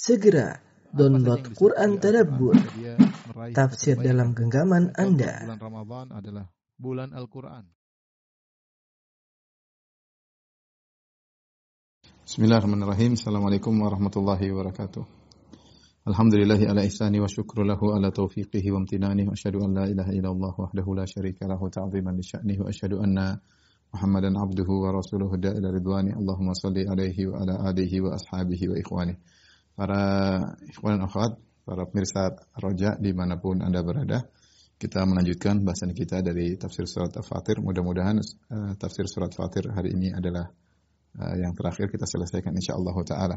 Segera 0.00 0.56
download 0.96 1.52
Quran 1.52 2.00
Tadabbur, 2.00 2.56
tafsir 3.52 4.00
dalam 4.00 4.32
genggaman 4.32 4.96
Anda. 4.96 5.44
Bulan 5.44 5.60
Ramadan 5.60 6.06
adalah 6.16 6.46
bulan 6.80 7.12
Al-Quran. 7.12 7.68
Bismillahirrahmanirrahim. 12.24 13.12
Assalamualaikum 13.12 13.76
warahmatullahi 13.76 14.48
wabarakatuh. 14.48 15.04
Alhamdulillahi 16.08 16.64
ala 16.64 16.80
ihsani 16.88 17.20
wa 17.20 17.28
syukru 17.28 17.68
lahu 17.68 17.92
ala 17.92 18.08
taufiqihi 18.08 18.72
wa 18.72 18.80
amtinani 18.80 19.28
wa 19.28 19.36
asyhadu 19.36 19.60
an 19.68 19.76
la 19.76 19.84
ilaha 19.84 20.16
illallah 20.16 20.54
wahdahu 20.56 20.96
la 20.96 21.04
syarika 21.04 21.44
lahu 21.44 21.68
ta'ziman 21.68 22.16
li 22.16 22.24
sya'nihi 22.24 22.64
wa 22.64 22.72
asyhadu 22.72 23.04
anna 23.04 23.36
Muhammadan 23.92 24.32
abduhu 24.32 24.80
wa 24.80 24.96
rasuluhu 24.96 25.36
da'ila 25.36 25.68
ridwani. 25.76 26.16
Allahumma 26.16 26.56
salli 26.56 26.88
alaihi 26.88 27.28
wa 27.28 27.44
ala 27.44 27.68
alihi 27.68 28.00
wa 28.00 28.16
ashabihi 28.16 28.64
wa 28.72 28.80
ikhwani. 28.80 29.20
Para 29.80 30.04
ikhwan 30.68 31.00
akhwat, 31.00 31.40
para 31.64 31.88
pemirsa 31.88 32.36
Roja 32.52 33.00
di 33.00 33.16
mana 33.16 33.40
pun 33.40 33.64
Anda 33.64 33.80
berada, 33.80 34.28
kita 34.76 35.08
melanjutkan 35.08 35.64
bahasan 35.64 35.96
kita 35.96 36.20
dari 36.20 36.60
tafsir 36.60 36.84
surat 36.84 37.16
Al-Fatir. 37.16 37.64
Mudah-mudahan 37.64 38.20
uh, 38.20 38.76
tafsir 38.76 39.08
surat 39.08 39.32
Fatir 39.32 39.72
hari 39.72 39.96
ini 39.96 40.12
adalah 40.12 40.52
uh, 41.16 41.32
yang 41.32 41.56
terakhir 41.56 41.88
kita 41.88 42.04
selesaikan 42.04 42.52
insyaallah 42.60 42.92
taala. 43.08 43.36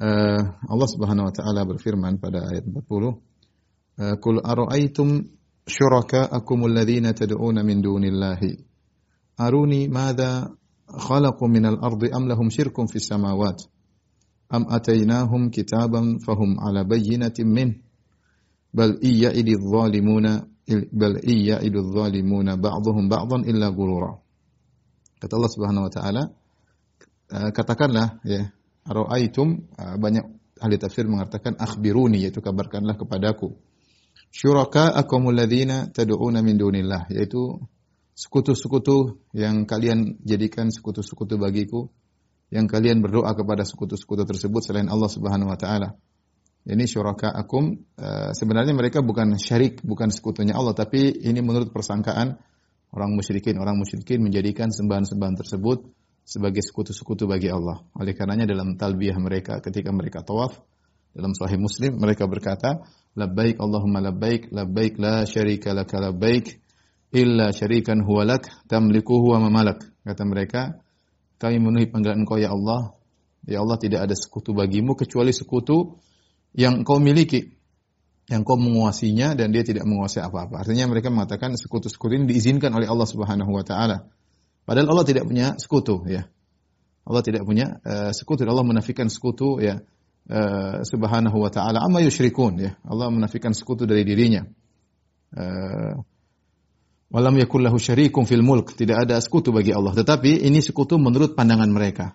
Uh, 0.00 0.56
Allah 0.72 0.88
Subhanahu 0.88 1.28
wa 1.28 1.34
taala 1.36 1.68
berfirman 1.68 2.16
pada 2.16 2.48
ayat 2.48 2.64
40, 2.64 2.80
uh, 2.80 4.16
"Qul 4.24 4.40
ara'aytum 4.40 5.20
syuraka'akum 5.68 6.64
alladhina 6.64 7.12
tad'una 7.12 7.60
min 7.60 7.84
dunillahi 7.84 8.56
aruni 9.36 9.84
madza 9.92 10.48
khalaqu 10.88 11.44
minal 11.44 11.76
ardi 11.84 12.08
am 12.08 12.24
lahum 12.24 12.48
syirkun 12.48 12.88
fis 12.88 13.04
samawati 13.04 13.68
am 14.48 14.64
atainahum 14.68 15.50
kitaban 15.52 16.18
fahum 16.24 16.56
ala 16.60 16.84
bayyinatin 16.84 17.48
min. 17.48 17.70
Bal 18.68 19.00
iya 19.00 19.32
ididh 19.32 19.64
zalimuna 19.64 20.44
bal 20.92 21.16
iya 21.24 21.56
ididh 21.64 21.88
zalimuna 21.96 22.60
ba'dhum 22.60 23.08
ba'dhan 23.08 23.48
illa 23.48 23.72
gurura 23.72 24.20
kata 25.18 25.32
Allah 25.34 25.52
Subhanahu 25.56 25.84
wa 25.88 25.92
taala 25.92 26.22
katakanlah 27.28 28.20
ya 28.28 28.52
ara'aitum 28.84 29.72
banyak 29.98 30.24
ahli 30.60 30.76
tafsir 30.76 31.08
mengatakan 31.08 31.56
akhbiruni 31.56 32.22
yaitu 32.24 32.44
kabarkanlah 32.44 33.00
kepadaku. 33.00 33.56
Syuraka 34.28 34.92
akumul 34.92 35.32
ladzina 35.32 35.88
tad'una 35.88 36.44
min 36.44 36.60
dunillah 36.60 37.08
yaitu 37.08 37.64
sekutu-sekutu 38.12 39.24
yang 39.32 39.64
kalian 39.64 40.20
jadikan 40.28 40.68
sekutu-sekutu 40.68 41.40
bagiku 41.40 41.88
yang 42.48 42.64
kalian 42.64 43.04
berdoa 43.04 43.32
kepada 43.36 43.64
sekutu-sekutu 43.64 44.24
tersebut 44.24 44.64
selain 44.64 44.88
Allah 44.88 45.08
Subhanahu 45.08 45.52
wa 45.52 45.58
taala. 45.58 45.96
Ini 46.68 46.84
syuraka 46.84 47.32
akum 47.32 47.72
uh, 47.96 48.30
sebenarnya 48.36 48.76
mereka 48.76 49.00
bukan 49.00 49.36
syarik, 49.40 49.80
bukan 49.80 50.12
sekutunya 50.12 50.52
Allah, 50.52 50.76
tapi 50.76 51.16
ini 51.24 51.40
menurut 51.40 51.72
persangkaan 51.72 52.36
orang 52.92 53.10
musyrikin, 53.16 53.56
orang 53.56 53.80
musyrikin 53.80 54.20
menjadikan 54.20 54.68
sembahan-sembahan 54.68 55.36
tersebut 55.44 55.88
sebagai 56.28 56.60
sekutu-sekutu 56.60 57.24
bagi 57.24 57.48
Allah. 57.48 57.80
Oleh 57.96 58.12
karenanya 58.12 58.44
dalam 58.44 58.76
talbiyah 58.76 59.16
mereka 59.16 59.64
ketika 59.64 59.88
mereka 59.92 60.20
tawaf 60.20 60.60
dalam 61.16 61.32
sahih 61.32 61.56
Muslim 61.56 61.96
mereka 61.96 62.28
berkata, 62.28 62.84
labbaik 63.16 63.56
Allahumma 63.58 64.04
labbaik, 64.04 64.52
labbaik 64.52 65.00
la 65.00 65.24
syarika 65.24 65.72
laka 65.72 65.96
labbaik 65.98 66.60
illa 67.16 67.48
syarikan 67.56 68.04
huwalak 68.04 68.44
tamlikuhu 68.68 69.32
wa 69.32 69.40
mamalak. 69.40 69.80
Kata 70.04 70.24
mereka, 70.28 70.76
kami 71.38 71.62
memenuhi 71.62 71.86
panggilan 71.90 72.22
Engkau 72.22 72.38
ya 72.38 72.50
Allah. 72.50 72.98
Ya 73.48 73.64
Allah 73.64 73.78
tidak 73.80 74.04
ada 74.04 74.14
sekutu 74.18 74.52
bagimu 74.52 74.98
kecuali 74.98 75.30
sekutu 75.30 75.96
yang 76.52 76.82
Engkau 76.82 76.98
miliki. 76.98 77.54
Yang 78.28 78.38
Engkau 78.44 78.58
menguasinya 78.60 79.32
dan 79.38 79.54
dia 79.54 79.64
tidak 79.64 79.88
menguasai 79.88 80.20
apa-apa. 80.20 80.66
Artinya 80.66 80.84
mereka 80.90 81.08
mengatakan 81.08 81.56
sekutu-sekutu 81.56 82.18
ini 82.18 82.28
diizinkan 82.28 82.74
oleh 82.74 82.90
Allah 82.90 83.08
Subhanahu 83.08 83.54
wa 83.54 83.64
taala. 83.64 84.10
Padahal 84.68 84.92
Allah 84.92 85.06
tidak 85.08 85.24
punya 85.24 85.56
sekutu 85.56 86.04
ya. 86.04 86.28
Allah 87.08 87.24
tidak 87.24 87.48
punya 87.48 87.80
uh, 87.80 88.12
sekutu. 88.12 88.44
Allah 88.44 88.66
menafikan 88.68 89.08
sekutu 89.08 89.64
ya. 89.64 89.80
Uh, 90.28 90.84
subhanahu 90.84 91.40
wa 91.40 91.48
ta'ala 91.48 91.80
amma 91.80 92.04
yusyrikun 92.04 92.60
ya. 92.60 92.76
Allah 92.84 93.08
menafikan 93.08 93.56
sekutu 93.56 93.88
dari 93.88 94.04
dirinya. 94.04 94.44
Uh, 95.32 96.04
Walam 97.08 97.40
yakul 97.40 97.64
lahu 97.64 97.80
syarikum 97.80 98.28
fil 98.28 98.44
mulk. 98.44 98.76
Tidak 98.76 99.08
ada 99.08 99.16
sekutu 99.20 99.48
bagi 99.48 99.72
Allah. 99.72 99.96
Tetapi 99.96 100.44
ini 100.44 100.60
sekutu 100.60 101.00
menurut 101.00 101.32
pandangan 101.32 101.68
mereka. 101.72 102.12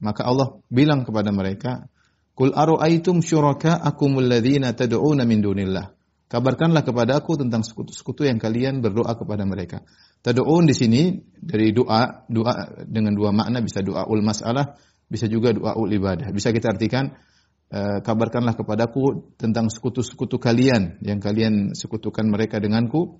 Maka 0.00 0.24
Allah 0.24 0.56
bilang 0.72 1.04
kepada 1.04 1.28
mereka, 1.34 1.90
Kul 2.38 2.54
aru'aitum 2.54 3.18
syuraka 3.18 3.82
akumul 3.82 4.30
ladzina 4.30 4.70
tad'una 4.70 5.26
min 5.26 5.42
dunillah. 5.42 5.90
Kabarkanlah 6.30 6.86
kepada 6.86 7.18
aku 7.18 7.34
tentang 7.34 7.66
sekutu-sekutu 7.66 8.30
yang 8.30 8.38
kalian 8.38 8.78
berdoa 8.78 9.18
kepada 9.18 9.42
mereka. 9.42 9.82
Tad'un 10.22 10.62
di 10.62 10.70
sini 10.70 11.18
dari 11.34 11.74
doa, 11.74 12.22
doa 12.30 12.86
dengan 12.86 13.18
dua 13.18 13.34
makna 13.34 13.58
bisa 13.58 13.82
doa 13.82 14.06
ul 14.06 14.22
masalah, 14.22 14.78
bisa 15.10 15.26
juga 15.26 15.50
doa 15.50 15.74
ul 15.74 15.90
ibadah. 15.90 16.30
Bisa 16.30 16.54
kita 16.54 16.78
artikan 16.78 17.10
uh, 17.74 17.98
kabarkanlah 18.06 18.54
kepadaku 18.54 19.34
tentang 19.34 19.66
sekutu-sekutu 19.66 20.38
kalian 20.38 21.02
yang 21.02 21.18
kalian 21.18 21.74
sekutukan 21.74 22.22
mereka 22.30 22.62
denganku 22.62 23.18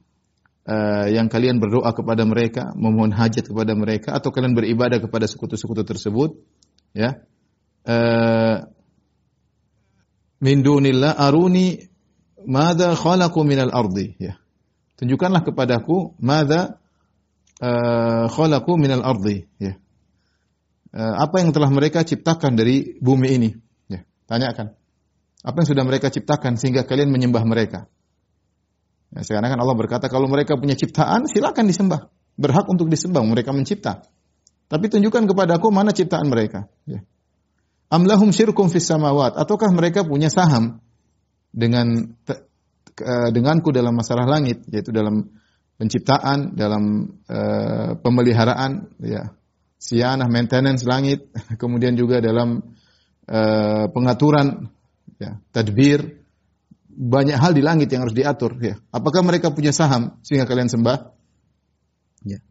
uh, 0.69 1.07
yang 1.09 1.33
kalian 1.33 1.57
berdoa 1.59 1.97
kepada 1.97 2.29
mereka, 2.29 2.77
memohon 2.77 3.17
hajat 3.17 3.49
kepada 3.49 3.73
mereka, 3.73 4.13
atau 4.13 4.29
kalian 4.29 4.53
beribadah 4.53 5.01
kepada 5.01 5.25
sekutu-sekutu 5.25 5.83
tersebut, 5.89 6.37
ya. 6.93 7.25
Uh, 7.89 8.69
min 10.45 10.61
dunillah 10.61 11.17
aruni 11.17 11.89
madza 12.45 12.93
khalaqu 12.93 13.41
minal 13.49 13.73
ardi, 13.73 14.21
ya. 14.21 14.37
Tunjukkanlah 15.01 15.49
kepadaku 15.49 16.13
madza 16.21 16.77
uh, 17.65 18.29
khalaqu 18.29 18.77
minal 18.77 19.01
ardi, 19.01 19.49
ya. 19.57 19.81
Apa 20.99 21.45
yang 21.45 21.53
telah 21.53 21.69
mereka 21.69 22.01
ciptakan 22.01 22.57
dari 22.57 22.97
bumi 22.99 23.29
ini, 23.37 23.51
ya. 23.93 24.05
Tanyakan. 24.25 24.73
Apa 25.45 25.63
yang 25.63 25.69
sudah 25.71 25.85
mereka 25.87 26.11
ciptakan 26.11 26.57
sehingga 26.59 26.83
kalian 26.89 27.13
menyembah 27.13 27.45
mereka? 27.45 27.87
Ya, 29.09 29.25
sekarang 29.25 29.57
kan 29.57 29.59
Allah 29.61 29.77
berkata 29.77 30.13
kalau 30.13 30.29
mereka 30.29 30.57
punya 30.61 30.77
ciptaan 30.77 31.25
silakan 31.29 31.65
disembah. 31.65 32.13
Berhak 32.39 32.69
untuk 32.69 32.87
disembah, 32.87 33.25
mereka 33.25 33.51
mencipta. 33.57 34.05
Tapi 34.69 34.87
tunjukkan 34.93 35.25
kepada 35.25 35.57
aku 35.57 35.73
mana 35.73 35.97
ciptaan 35.97 36.29
mereka. 36.29 36.69
Ya. 36.85 37.01
Amlahum 37.89 38.37
syirkum 38.37 38.69
fis 38.69 38.85
samawat 38.85 39.41
ataukah 39.41 39.73
mereka 39.73 40.05
punya 40.05 40.29
saham 40.29 40.85
dengan 41.57 42.13
denganku 43.33 43.73
dalam 43.73 43.97
masalah 43.97 44.29
langit 44.29 44.61
yaitu 44.69 44.93
dalam 44.93 45.33
penciptaan, 45.79 46.59
dalam 46.59 47.15
uh, 47.31 47.97
pemeliharaan 48.03 48.93
ya. 49.01 49.33
Sianah 49.79 50.27
maintenance 50.27 50.83
langit, 50.83 51.31
kemudian 51.63 51.95
juga 51.95 52.19
dalam 52.19 52.61
uh, 53.31 53.87
pengaturan 53.95 54.75
ya, 55.23 55.39
tadbir 55.55 56.18
banyak 56.99 57.39
hal 57.39 57.55
di 57.55 57.63
langit 57.63 57.95
yang 57.95 58.03
harus 58.03 58.19
diatur 58.19 58.59
ya. 58.59 58.75
Apakah 58.91 59.23
mereka 59.23 59.55
punya 59.55 59.71
saham 59.71 60.19
sehingga 60.27 60.51
kalian 60.51 60.67
sembah? 60.67 61.15
Ya. 62.27 62.43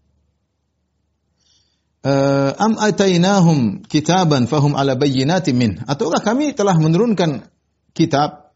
Uh, 2.07 2.55
am 2.55 2.79
atainahum 2.79 3.83
kitaban 3.83 4.47
fahum 4.47 4.79
ala 4.79 4.95
bayyinatin 4.95 5.51
min 5.59 5.71
ataukah 5.83 6.23
kami 6.23 6.55
telah 6.55 6.79
menurunkan 6.79 7.43
kitab 7.91 8.55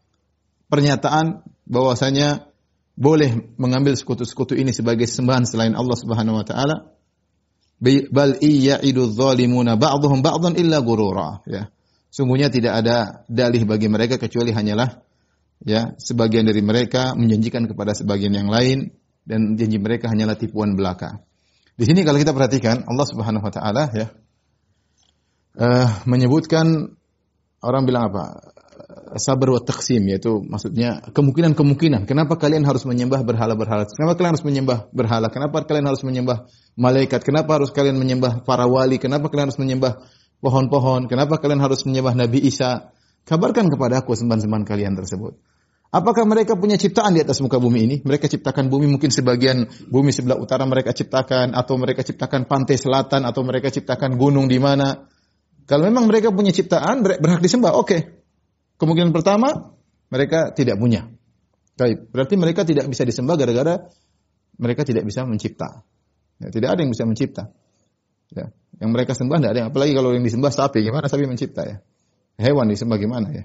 pernyataan 0.72 1.44
bahwasanya 1.68 2.48
boleh 2.96 3.52
mengambil 3.60 3.92
sekutu-sekutu 3.92 4.56
ini 4.56 4.72
sebagai 4.72 5.04
sembahan 5.04 5.44
selain 5.44 5.76
Allah 5.76 5.96
Subhanahu 6.00 6.40
wa 6.40 6.46
taala 6.48 6.96
bal 8.08 8.40
iyya'idu 8.40 9.12
zalimuna 9.12 9.76
ba'dhum 9.76 10.24
ba'dhan 10.24 10.56
illa 10.56 10.80
gurura 10.80 11.44
ya 11.44 11.68
sungguhnya 12.08 12.48
tidak 12.48 12.80
ada 12.80 13.26
dalih 13.28 13.68
bagi 13.68 13.92
mereka 13.92 14.16
kecuali 14.16 14.54
hanyalah 14.54 15.02
ya 15.62 15.94
sebagian 15.98 16.46
dari 16.46 16.60
mereka 16.60 17.14
menjanjikan 17.14 17.70
kepada 17.70 17.94
sebagian 17.94 18.34
yang 18.34 18.50
lain 18.50 18.94
dan 19.22 19.54
janji 19.54 19.78
mereka 19.78 20.10
hanyalah 20.10 20.34
tipuan 20.34 20.74
belaka. 20.74 21.22
Di 21.78 21.88
sini 21.88 22.04
kalau 22.04 22.18
kita 22.20 22.34
perhatikan 22.34 22.84
Allah 22.84 23.06
Subhanahu 23.06 23.42
wa 23.42 23.52
taala 23.52 23.84
ya 23.94 24.06
uh, 25.56 25.88
menyebutkan 26.04 26.94
orang 27.62 27.82
bilang 27.86 28.12
apa? 28.12 28.52
sabar 29.16 29.52
wa 29.52 29.60
taqsim 29.60 30.00
yaitu 30.08 30.40
maksudnya 30.40 31.04
kemungkinan-kemungkinan. 31.12 32.08
Kenapa 32.08 32.40
kalian 32.40 32.64
harus 32.64 32.88
menyembah 32.88 33.20
berhala-berhala? 33.20 33.84
Kenapa 33.88 34.16
kalian 34.16 34.32
harus 34.32 34.46
menyembah 34.46 34.78
berhala? 34.92 35.28
Kenapa 35.28 35.64
kalian 35.68 35.86
harus 35.88 36.00
menyembah 36.00 36.48
malaikat? 36.80 37.20
Kenapa 37.20 37.60
harus 37.60 37.70
kalian 37.74 38.00
menyembah 38.00 38.44
para 38.46 38.64
wali? 38.64 38.96
Kenapa 38.96 39.28
kalian 39.28 39.52
harus 39.52 39.60
menyembah 39.60 40.00
pohon-pohon? 40.40 41.12
Kenapa 41.12 41.36
kalian 41.36 41.60
harus 41.60 41.84
menyembah 41.84 42.16
Nabi 42.16 42.40
Isa? 42.40 42.92
Kabarkan 43.22 43.70
kepada 43.70 44.02
aku 44.02 44.16
sembahan-sembahan 44.16 44.64
kalian 44.66 44.96
tersebut. 44.98 45.38
Apakah 45.92 46.24
mereka 46.24 46.56
punya 46.56 46.80
ciptaan 46.80 47.12
di 47.12 47.20
atas 47.20 47.44
muka 47.44 47.60
bumi 47.60 47.84
ini? 47.84 47.96
Mereka 48.00 48.24
ciptakan 48.24 48.72
bumi 48.72 48.88
mungkin 48.88 49.12
sebagian 49.12 49.68
bumi 49.92 50.08
sebelah 50.08 50.40
utara 50.40 50.64
mereka 50.64 50.96
ciptakan 50.96 51.52
atau 51.52 51.76
mereka 51.76 52.00
ciptakan 52.00 52.48
pantai 52.48 52.80
selatan 52.80 53.28
atau 53.28 53.44
mereka 53.44 53.68
ciptakan 53.68 54.16
gunung 54.16 54.48
di 54.48 54.56
mana. 54.56 55.04
Kalau 55.68 55.84
memang 55.84 56.08
mereka 56.08 56.32
punya 56.32 56.48
ciptaan 56.48 57.04
berhak 57.04 57.44
disembah, 57.44 57.76
oke. 57.76 57.86
Okay. 57.92 58.00
Kemungkinan 58.80 59.12
pertama, 59.12 59.76
mereka 60.08 60.56
tidak 60.56 60.80
punya. 60.80 61.12
Baik, 61.76 62.08
berarti 62.08 62.34
mereka 62.40 62.64
tidak 62.64 62.88
bisa 62.88 63.04
disembah 63.04 63.36
gara-gara 63.36 63.84
mereka 64.56 64.88
tidak 64.88 65.04
bisa 65.04 65.28
mencipta. 65.28 65.84
Ya, 66.40 66.48
tidak 66.48 66.72
ada 66.72 66.80
yang 66.84 66.92
bisa 66.92 67.04
mencipta. 67.04 67.52
Ya, 68.32 68.48
yang 68.80 68.96
mereka 68.96 69.12
sembah 69.12 69.38
tidak 69.44 69.52
ada 69.52 69.62
apalagi 69.68 69.92
kalau 69.92 70.16
yang 70.16 70.24
disembah 70.24 70.48
sapi, 70.48 70.80
gimana 70.80 71.04
sapi 71.04 71.28
mencipta 71.28 71.62
ya? 71.68 71.76
Hewan 72.40 72.72
disembah 72.72 72.96
gimana 72.96 73.28
ya? 73.28 73.44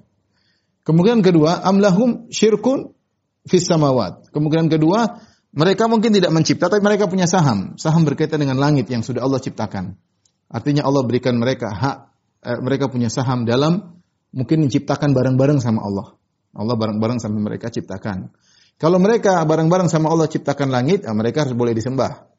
Kemungkinan 0.88 1.20
kedua, 1.20 1.68
amlahum 1.68 2.32
syirkun 2.32 2.96
fis 3.44 3.68
samawat. 3.68 4.32
Kemungkinan 4.32 4.72
kedua, 4.72 5.20
mereka 5.52 5.92
mungkin 5.92 6.16
tidak 6.16 6.32
mencipta, 6.32 6.72
tapi 6.72 6.80
mereka 6.80 7.12
punya 7.12 7.28
saham. 7.28 7.76
Saham 7.76 8.08
berkaitan 8.08 8.40
dengan 8.40 8.56
langit 8.56 8.88
yang 8.88 9.04
sudah 9.04 9.20
Allah 9.20 9.44
ciptakan. 9.44 10.00
Artinya 10.48 10.88
Allah 10.88 11.04
berikan 11.04 11.36
mereka 11.36 11.76
hak, 11.76 11.98
eh, 12.40 12.60
mereka 12.64 12.88
punya 12.88 13.12
saham 13.12 13.44
dalam 13.44 14.00
mungkin 14.32 14.64
menciptakan 14.64 15.12
barang-barang 15.12 15.60
sama 15.60 15.84
Allah. 15.84 16.16
Allah 16.56 16.76
barang-barang 16.80 17.20
sama 17.20 17.36
mereka 17.44 17.68
ciptakan. 17.68 18.32
Kalau 18.80 19.02
mereka 19.04 19.44
barang-barang 19.44 19.92
sama 19.92 20.08
Allah 20.08 20.32
ciptakan 20.32 20.72
langit, 20.72 21.04
ya 21.04 21.12
mereka 21.12 21.44
harus 21.44 21.58
boleh 21.58 21.76
disembah. 21.76 22.32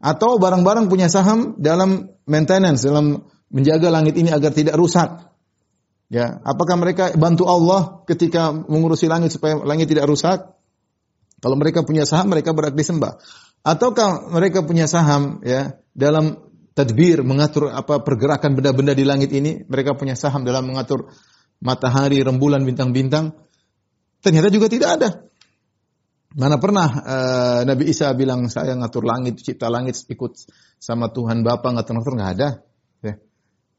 Atau 0.00 0.40
barang-barang 0.40 0.88
punya 0.88 1.12
saham 1.12 1.60
dalam 1.60 2.08
maintenance, 2.24 2.88
dalam 2.88 3.28
menjaga 3.52 3.92
langit 3.92 4.16
ini 4.16 4.32
agar 4.32 4.56
tidak 4.56 4.80
rusak. 4.80 5.29
Ya, 6.10 6.42
apakah 6.42 6.74
mereka 6.74 7.14
bantu 7.14 7.46
Allah 7.46 8.02
ketika 8.10 8.50
mengurusi 8.50 9.06
langit 9.06 9.30
supaya 9.30 9.62
langit 9.62 9.86
tidak 9.86 10.10
rusak? 10.10 10.42
Kalau 11.38 11.54
mereka 11.54 11.86
punya 11.86 12.02
saham, 12.02 12.34
mereka 12.34 12.50
berhak 12.50 12.74
disembah. 12.74 13.22
Ataukah 13.62 14.34
mereka 14.34 14.66
punya 14.66 14.90
saham 14.90 15.38
ya 15.46 15.78
dalam 15.94 16.50
tadbir 16.74 17.22
mengatur 17.22 17.70
apa 17.70 18.02
pergerakan 18.02 18.58
benda-benda 18.58 18.90
di 18.90 19.06
langit 19.06 19.30
ini, 19.30 19.62
mereka 19.70 19.94
punya 19.94 20.18
saham 20.18 20.42
dalam 20.42 20.66
mengatur 20.66 21.14
matahari, 21.62 22.18
rembulan, 22.26 22.66
bintang-bintang. 22.66 23.30
Ternyata 24.18 24.50
juga 24.50 24.66
tidak 24.66 24.90
ada. 24.98 25.08
Mana 26.34 26.58
pernah 26.62 26.88
uh, 26.90 27.60
Nabi 27.66 27.90
Isa 27.90 28.10
bilang 28.18 28.50
saya 28.50 28.74
ngatur 28.74 29.06
langit, 29.06 29.42
cipta 29.42 29.70
langit 29.70 29.98
ikut 30.10 30.42
sama 30.78 31.10
Tuhan 31.10 31.46
Bapa 31.46 31.70
ngatur-ngatur 31.70 32.14
nggak 32.18 32.32
ada. 32.38 32.48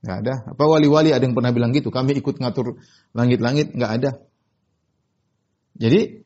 Ya. 0.01 0.05
Nggak 0.05 0.17
ada. 0.25 0.33
Apa 0.57 0.63
wali-wali 0.65 1.13
ada 1.13 1.21
yang 1.21 1.37
pernah 1.37 1.53
bilang 1.53 1.71
gitu? 1.71 1.93
Kami 1.93 2.17
ikut 2.17 2.41
ngatur 2.41 2.81
langit-langit 3.13 3.77
nggak 3.77 3.91
ada. 4.01 4.09
Jadi 5.77 6.25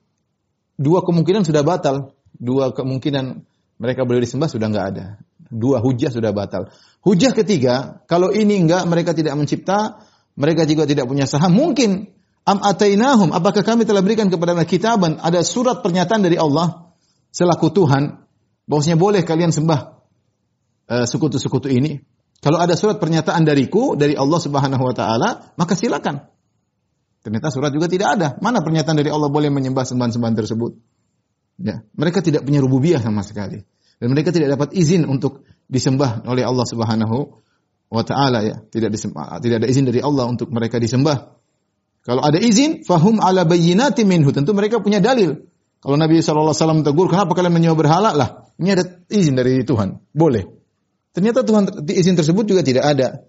dua 0.80 1.04
kemungkinan 1.04 1.44
sudah 1.44 1.62
batal. 1.68 2.16
Dua 2.36 2.72
kemungkinan 2.72 3.44
mereka 3.80 4.08
boleh 4.08 4.24
disembah 4.24 4.48
sudah 4.48 4.72
nggak 4.72 4.88
ada. 4.96 5.06
Dua 5.52 5.84
hujah 5.84 6.10
sudah 6.10 6.32
batal. 6.32 6.72
Hujah 7.04 7.36
ketiga, 7.36 8.02
kalau 8.10 8.34
ini 8.34 8.66
enggak 8.66 8.88
mereka 8.90 9.14
tidak 9.14 9.38
mencipta, 9.38 10.02
mereka 10.36 10.66
juga 10.66 10.90
tidak 10.90 11.06
punya 11.06 11.30
saham, 11.30 11.54
mungkin 11.54 12.16
Am 12.46 12.62
atainahum, 12.62 13.34
apakah 13.34 13.66
kami 13.66 13.90
telah 13.90 14.06
berikan 14.06 14.30
kepada 14.30 14.54
mereka 14.54 14.78
kitaban, 14.78 15.18
ada 15.18 15.42
surat 15.42 15.82
pernyataan 15.82 16.22
dari 16.22 16.38
Allah 16.38 16.94
selaku 17.34 17.74
Tuhan, 17.74 18.22
bahwasanya 18.70 19.02
boleh 19.02 19.26
kalian 19.26 19.50
sembah 19.50 19.98
uh, 20.94 21.06
sekutu-sekutu 21.10 21.74
ini. 21.74 22.06
Kalau 22.44 22.62
ada 22.62 22.76
surat 22.78 23.02
pernyataan 23.02 23.44
dariku, 23.48 23.96
dari 23.98 24.14
Allah 24.14 24.40
subhanahu 24.40 24.84
wa 24.84 24.94
ta'ala, 24.96 25.30
maka 25.58 25.74
silakan. 25.74 26.28
Ternyata 27.26 27.50
surat 27.50 27.74
juga 27.74 27.90
tidak 27.90 28.08
ada. 28.20 28.28
Mana 28.38 28.62
pernyataan 28.62 29.02
dari 29.02 29.10
Allah 29.10 29.34
boleh 29.34 29.50
menyembah 29.50 29.82
sembahan-sembahan 29.82 30.36
tersebut? 30.38 30.72
Ya, 31.58 31.82
mereka 31.98 32.22
tidak 32.22 32.46
punya 32.46 32.62
rububiyah 32.62 33.02
sama 33.02 33.26
sekali. 33.26 33.66
Dan 33.98 34.14
mereka 34.14 34.30
tidak 34.30 34.54
dapat 34.60 34.78
izin 34.78 35.10
untuk 35.10 35.48
disembah 35.66 36.22
oleh 36.30 36.46
Allah 36.46 36.68
Subhanahu 36.68 37.18
wa 37.90 38.04
taala 38.06 38.46
ya. 38.46 38.62
Tidak 38.62 38.94
disembah, 38.94 39.42
tidak 39.42 39.66
ada 39.66 39.68
izin 39.72 39.90
dari 39.90 40.06
Allah 40.06 40.30
untuk 40.30 40.54
mereka 40.54 40.78
disembah. 40.78 41.34
Kalau 42.06 42.22
ada 42.22 42.38
izin, 42.38 42.86
fahum 42.86 43.18
ala 43.18 43.50
bayyinati 43.50 44.06
minhu. 44.06 44.30
Tentu 44.30 44.54
mereka 44.54 44.78
punya 44.78 45.02
dalil. 45.02 45.50
Kalau 45.82 45.98
Nabi 45.98 46.22
SAW 46.22 46.86
tegur, 46.86 47.10
kenapa 47.10 47.34
kalian 47.34 47.54
menyembah 47.58 47.78
berhala? 47.78 48.10
Lah, 48.14 48.30
ini 48.62 48.70
ada 48.70 48.86
izin 49.10 49.34
dari 49.34 49.66
Tuhan. 49.66 49.98
Boleh. 50.14 50.55
Ternyata 51.16 51.48
Tuhan 51.48 51.88
izin 51.88 52.20
tersebut 52.20 52.44
juga 52.44 52.60
tidak 52.60 52.84
ada. 52.84 53.24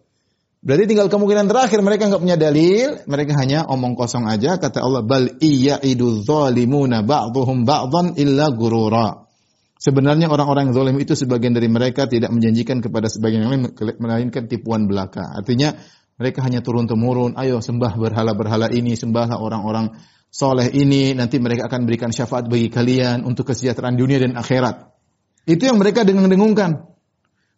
Berarti 0.67 0.91
tinggal 0.91 1.07
kemungkinan 1.07 1.47
terakhir 1.47 1.79
mereka 1.79 2.11
nggak 2.11 2.19
punya 2.19 2.35
dalil, 2.35 2.99
mereka 3.07 3.39
hanya 3.39 3.71
omong 3.71 3.95
kosong 3.95 4.27
aja 4.27 4.59
kata 4.59 4.83
Allah 4.83 5.07
bal 5.07 5.39
idu 5.39 6.27
zalimuna 6.27 7.07
ba'dhum 7.07 7.63
ba'dhan 7.63 8.19
illa 8.19 8.51
gurura. 8.51 9.31
Sebenarnya 9.79 10.27
orang-orang 10.27 10.75
zalim 10.75 10.99
itu 10.99 11.15
sebagian 11.15 11.55
dari 11.55 11.71
mereka 11.71 12.11
tidak 12.11 12.35
menjanjikan 12.35 12.83
kepada 12.83 13.07
sebagian 13.07 13.47
yang 13.47 13.53
lain 13.55 13.71
melainkan 14.03 14.51
tipuan 14.51 14.91
belaka. 14.91 15.23
Artinya 15.23 15.79
mereka 16.19 16.43
hanya 16.43 16.65
turun 16.65 16.89
temurun, 16.89 17.37
ayo 17.39 17.61
sembah 17.61 17.95
berhala-berhala 17.95 18.73
ini, 18.73 18.97
sembahlah 18.97 19.37
orang-orang 19.37 19.95
soleh 20.33 20.73
ini, 20.73 21.13
nanti 21.13 21.37
mereka 21.37 21.69
akan 21.69 21.85
berikan 21.85 22.09
syafaat 22.09 22.49
bagi 22.49 22.73
kalian 22.73 23.23
untuk 23.23 23.53
kesejahteraan 23.53 23.95
dunia 23.95 24.19
dan 24.19 24.33
akhirat. 24.35 24.97
Itu 25.45 25.69
yang 25.69 25.79
mereka 25.79 26.03
dengung-dengungkan. 26.09 26.96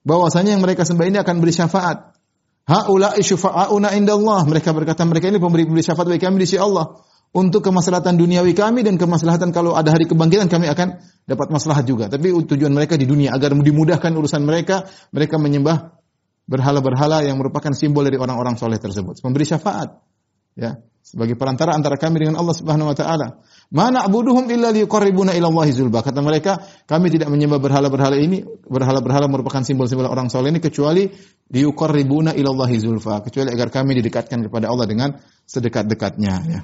Bahwasanya 0.07 0.57
yang 0.59 0.63
mereka 0.63 0.87
sembah 0.87 1.07
ini 1.09 1.19
akan 1.23 1.43
beri 1.43 1.55
syafaat. 1.55 2.19
Haula'i 2.69 3.25
syufa'auna 3.25 3.97
indallah. 3.97 4.45
Mereka 4.45 4.71
berkata 4.77 5.03
mereka 5.09 5.33
ini 5.33 5.41
pemberi 5.41 5.65
pemberi 5.65 5.85
syafaat 5.85 6.07
bagi 6.13 6.23
kami 6.23 6.43
di 6.43 6.47
sisi 6.47 6.61
Allah. 6.61 7.01
Untuk 7.29 7.61
kemaslahatan 7.61 8.17
duniawi 8.17 8.57
kami 8.57 8.81
dan 8.81 8.97
kemaslahatan 8.97 9.53
kalau 9.53 9.77
ada 9.77 9.93
hari 9.93 10.09
kebangkitan 10.09 10.49
kami 10.49 10.65
akan 10.69 11.01
dapat 11.29 11.49
maslahat 11.53 11.85
juga. 11.85 12.09
Tapi 12.09 12.33
tujuan 12.33 12.73
mereka 12.73 12.97
di 12.97 13.05
dunia 13.05 13.37
agar 13.37 13.53
dimudahkan 13.53 14.13
urusan 14.17 14.49
mereka, 14.49 14.89
mereka 15.13 15.37
menyembah 15.37 15.99
berhala-berhala 16.49 17.21
yang 17.29 17.37
merupakan 17.37 17.77
simbol 17.77 18.01
dari 18.09 18.17
orang-orang 18.17 18.57
soleh 18.57 18.81
tersebut. 18.81 19.21
Memberi 19.21 19.45
syafaat. 19.45 20.01
Ya, 20.57 20.81
sebagai 21.05 21.37
perantara 21.37 21.77
antara 21.77 22.01
kami 22.01 22.25
dengan 22.25 22.41
Allah 22.41 22.57
Subhanahu 22.57 22.91
wa 22.91 22.97
taala. 22.97 23.45
Mana 23.69 24.01
abuduhum 24.01 24.49
illa 24.49 24.73
liqarribuna 24.73 25.37
ila 25.37 25.53
Allah 25.53 25.69
zulba. 25.77 26.01
Kata 26.01 26.25
mereka, 26.25 26.57
kami 26.89 27.13
tidak 27.13 27.29
menyembah 27.29 27.61
berhala-berhala 27.61 28.17
ini, 28.17 28.41
berhala-berhala 28.65 29.29
merupakan 29.29 29.61
simbol-simbol 29.61 30.09
orang 30.09 30.33
soleh 30.33 30.49
ini 30.49 30.57
kecuali 30.57 31.05
liqarribuna 31.53 32.33
ila 32.33 32.49
Allah 32.49 32.71
zulfa, 32.81 33.21
kecuali 33.21 33.53
agar 33.53 33.69
kami 33.69 34.01
didekatkan 34.01 34.49
kepada 34.49 34.73
Allah 34.73 34.89
dengan 34.89 35.21
sedekat-dekatnya 35.45 36.35
ya. 36.49 36.61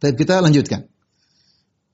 Tapi 0.00 0.16
kita 0.16 0.40
lanjutkan. 0.40 0.88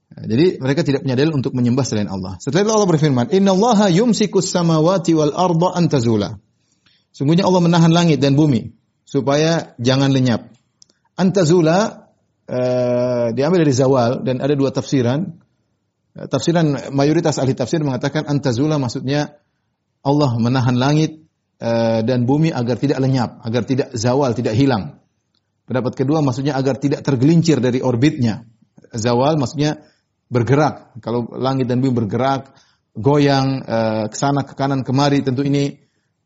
Jadi 0.08 0.62
mereka 0.62 0.80
tidak 0.86 1.04
punya 1.04 1.18
dalil 1.18 1.36
untuk 1.36 1.52
menyembah 1.52 1.84
selain 1.84 2.08
Allah. 2.08 2.38
Setelah 2.40 2.64
itu 2.64 2.72
Allah 2.72 2.88
berfirman, 2.88 3.26
"Inna 3.34 3.52
Allah 3.52 3.92
yumsikus 3.92 4.48
samawati 4.48 5.12
wal 5.12 5.34
arda 5.34 5.74
an 5.74 5.90
tazula." 5.90 6.38
Sungguhnya 7.12 7.44
Allah 7.44 7.60
menahan 7.60 7.90
langit 7.90 8.22
dan 8.22 8.38
bumi 8.38 8.78
supaya 9.02 9.74
jangan 9.82 10.14
lenyap. 10.14 10.54
Antazula 11.18 12.07
uh, 12.48 13.26
diambil 13.36 13.62
dari 13.62 13.74
zawal 13.76 14.24
dan 14.24 14.40
ada 14.40 14.56
dua 14.56 14.72
tafsiran. 14.72 15.20
Uh, 16.16 16.26
tafsiran 16.26 16.90
mayoritas 16.90 17.36
ahli 17.36 17.52
tafsir 17.52 17.84
mengatakan 17.84 18.24
antazula 18.24 18.80
maksudnya 18.80 19.36
Allah 20.00 20.32
menahan 20.40 20.74
langit 20.74 21.28
uh, 21.60 22.00
dan 22.00 22.24
bumi 22.24 22.50
agar 22.50 22.80
tidak 22.80 22.98
lenyap, 22.98 23.44
agar 23.44 23.62
tidak 23.68 23.92
zawal, 23.94 24.32
tidak 24.32 24.56
hilang. 24.56 25.04
Pendapat 25.68 26.00
kedua 26.00 26.24
maksudnya 26.24 26.56
agar 26.56 26.80
tidak 26.80 27.04
tergelincir 27.04 27.60
dari 27.60 27.84
orbitnya. 27.84 28.48
Zawal 28.88 29.36
maksudnya 29.36 29.84
bergerak. 30.32 30.96
Kalau 31.04 31.28
langit 31.36 31.68
dan 31.68 31.84
bumi 31.84 31.92
bergerak, 31.92 32.56
goyang 32.96 33.60
ke 34.08 34.16
sana 34.16 34.48
ke 34.48 34.56
kanan 34.56 34.80
kemari 34.80 35.20
tentu 35.20 35.44
ini 35.44 35.76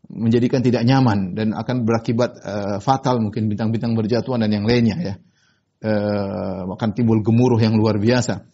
menjadikan 0.07 0.63
tidak 0.63 0.87
nyaman 0.87 1.35
dan 1.35 1.59
akan 1.59 1.83
berakibat 1.83 2.39
fatal 2.87 3.19
mungkin 3.19 3.51
bintang-bintang 3.51 3.99
berjatuhan 3.99 4.47
dan 4.47 4.63
yang 4.63 4.63
lainnya 4.63 4.95
ya. 5.03 5.15
Uh, 5.83 6.71
akan 6.79 6.95
timbul 6.95 7.27
gemuruh 7.27 7.59
yang 7.59 7.75
luar 7.75 7.99
biasa. 7.99 8.47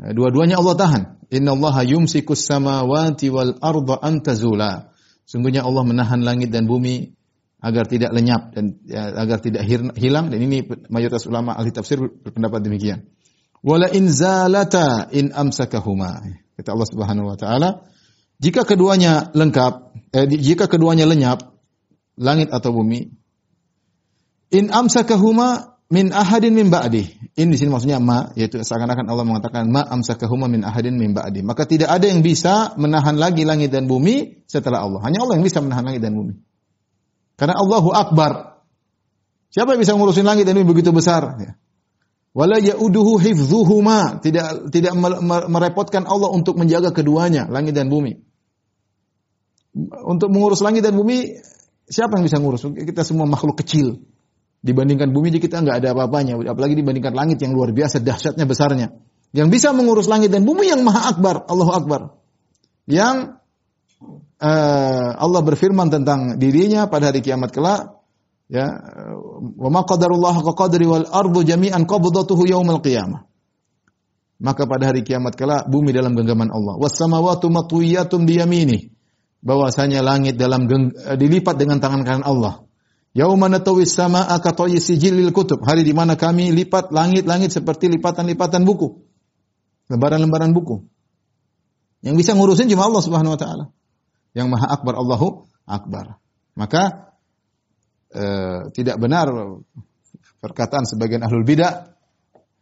Uh, 0.00 0.16
dua-duanya 0.16 0.56
Allah 0.56 0.74
tahan. 0.80 1.02
Inna 1.28 1.52
Allah 1.52 1.84
yumsikus 1.84 2.48
samawati 2.48 3.28
wal 3.28 3.60
arda 3.60 4.00
antazula. 4.00 4.90
Sungguhnya 5.28 5.62
Allah 5.62 5.84
menahan 5.84 6.24
langit 6.24 6.48
dan 6.48 6.64
bumi 6.64 7.12
agar 7.60 7.84
tidak 7.84 8.10
lenyap 8.16 8.56
dan 8.56 8.80
ya, 8.88 9.12
agar 9.12 9.44
tidak 9.44 9.68
hilang 9.94 10.32
dan 10.32 10.40
ini 10.40 10.64
mayoritas 10.88 11.28
ulama 11.28 11.52
ahli 11.52 11.70
tafsir 11.70 12.00
berpendapat 12.00 12.64
demikian. 12.64 13.12
Wala 13.60 13.92
in 13.92 14.08
zalata 14.08 15.12
in 15.12 15.36
amsakahuma. 15.36 16.24
Kata 16.56 16.72
Allah 16.72 16.88
Subhanahu 16.88 17.28
wa 17.28 17.36
taala, 17.36 17.84
jika 18.40 18.64
keduanya 18.64 19.28
lengkap, 19.36 19.72
eh, 20.16 20.26
jika 20.32 20.64
keduanya 20.64 21.04
lenyap, 21.04 21.44
langit 22.16 22.48
atau 22.48 22.72
bumi, 22.72 23.12
in 24.48 24.72
amsakahuma 24.72 25.76
min 25.90 26.14
ahadin 26.14 26.54
min 26.54 26.70
ba'di. 26.70 27.06
In 27.36 27.50
di 27.50 27.58
sini 27.58 27.70
maksudnya 27.74 27.98
ma, 27.98 28.30
yaitu 28.38 28.62
seakan-akan 28.62 29.06
Allah 29.10 29.26
mengatakan 29.26 29.66
ma 29.68 29.82
amsakahuma 29.82 30.46
min 30.46 30.62
ahadin 30.62 30.94
min 30.94 31.12
ba'di. 31.12 31.42
Maka 31.42 31.66
tidak 31.66 31.90
ada 31.90 32.06
yang 32.06 32.22
bisa 32.22 32.78
menahan 32.78 33.18
lagi 33.18 33.42
langit 33.42 33.74
dan 33.74 33.90
bumi 33.90 34.46
setelah 34.46 34.86
Allah. 34.86 35.02
Hanya 35.04 35.26
Allah 35.26 35.36
yang 35.36 35.46
bisa 35.46 35.58
menahan 35.60 35.84
langit 35.84 36.00
dan 36.00 36.14
bumi. 36.14 36.38
Karena 37.34 37.58
Allahu 37.58 37.90
Akbar. 37.90 38.62
Siapa 39.50 39.74
yang 39.74 39.82
bisa 39.82 39.98
ngurusin 39.98 40.22
langit 40.22 40.46
dan 40.46 40.54
bumi 40.54 40.78
begitu 40.78 40.94
besar? 40.94 41.36
Ya. 41.42 41.58
Wala 42.30 42.62
ya'uduhu 42.62 43.18
hifdhuhuma. 43.18 44.22
Tidak 44.22 44.70
tidak 44.70 44.94
merepotkan 45.50 46.06
Allah 46.06 46.30
untuk 46.30 46.54
menjaga 46.54 46.94
keduanya, 46.94 47.50
langit 47.50 47.74
dan 47.74 47.90
bumi 47.90 48.30
untuk 50.04 50.28
mengurus 50.34 50.60
langit 50.66 50.82
dan 50.82 50.98
bumi 50.98 51.38
siapa 51.86 52.18
yang 52.18 52.26
bisa 52.26 52.42
ngurus? 52.42 52.66
Kita 52.66 53.06
semua 53.06 53.26
makhluk 53.26 53.58
kecil. 53.62 54.02
Dibandingkan 54.60 55.08
bumi 55.08 55.32
kita 55.40 55.64
nggak 55.64 55.80
ada 55.80 55.88
apa-apanya, 55.96 56.36
apalagi 56.36 56.76
dibandingkan 56.76 57.16
langit 57.16 57.40
yang 57.40 57.56
luar 57.56 57.72
biasa 57.72 58.04
dahsyatnya 58.04 58.44
besarnya. 58.44 58.92
Yang 59.32 59.48
bisa 59.56 59.72
mengurus 59.72 60.04
langit 60.04 60.28
dan 60.28 60.44
bumi 60.44 60.68
yang 60.68 60.84
maha 60.84 61.16
akbar, 61.16 61.48
Allahu 61.48 61.72
akbar. 61.72 62.00
Yang 62.84 63.40
uh, 64.36 65.10
Allah 65.16 65.40
berfirman 65.40 65.88
tentang 65.88 66.36
dirinya 66.36 66.90
pada 66.92 67.08
hari 67.08 67.24
kiamat 67.24 67.54
kelak, 67.56 68.04
ya, 68.52 68.68
wa 69.40 69.70
ma 69.72 69.80
qadarullah 69.86 70.36
qadri 70.52 70.84
wal 70.84 71.08
ardu 71.08 71.40
jami'an 71.40 71.88
qabdatuhu 71.88 72.44
yaumal 72.44 72.84
qiyamah. 72.84 73.30
Maka 74.40 74.64
pada 74.64 74.88
hari 74.92 75.04
kiamat 75.04 75.36
kelak 75.36 75.68
bumi 75.68 75.92
dalam 75.92 76.16
genggaman 76.16 76.48
Allah. 76.48 76.80
Was 76.80 76.96
samawati 76.96 77.48
matwiyatun. 77.48 78.24
Bahwasanya 79.40 80.04
langit 80.04 80.36
dalam 80.36 80.68
geng, 80.68 80.92
eh, 80.92 81.16
dilipat 81.16 81.56
dengan 81.56 81.80
tangan 81.80 82.04
kanan 82.04 82.24
Allah. 82.24 82.60
Yauma 83.10 83.50
natawis 83.50 83.90
sama'a 83.90 84.38
katayyi 84.38 84.78
sijilil 84.78 85.34
kutub. 85.34 85.66
Hari 85.66 85.82
di 85.82 85.90
mana 85.90 86.14
kami 86.14 86.54
lipat 86.54 86.94
langit-langit 86.94 87.50
seperti 87.50 87.90
lipatan-lipatan 87.90 88.62
buku. 88.62 89.02
Lembaran-lembaran 89.90 90.54
buku. 90.54 90.86
Yang 92.06 92.16
bisa 92.22 92.30
ngurusin 92.38 92.70
cuma 92.70 92.86
Allah 92.86 93.02
Subhanahu 93.02 93.34
wa 93.34 93.40
taala. 93.40 93.64
Yang 94.30 94.46
Maha 94.54 94.66
Akbar 94.70 94.94
Allahu 94.94 95.50
Akbar. 95.66 96.22
Maka 96.54 97.12
eh, 98.14 98.70
tidak 98.70 99.02
benar 99.02 99.26
perkataan 100.38 100.86
sebagian 100.86 101.26
ahlul 101.26 101.42
bidah 101.42 101.90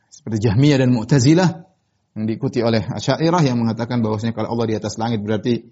seperti 0.08 0.48
Jahmiyah 0.48 0.80
dan 0.80 0.90
Mu'tazilah 0.96 1.68
yang 2.18 2.24
diikuti 2.26 2.64
oleh 2.64 2.82
Asy'ariyah 2.82 3.44
yang 3.44 3.60
mengatakan 3.60 4.02
bahwasanya 4.02 4.34
kalau 4.34 4.56
Allah 4.56 4.66
di 4.66 4.74
atas 4.74 4.98
langit 4.98 5.22
berarti 5.22 5.62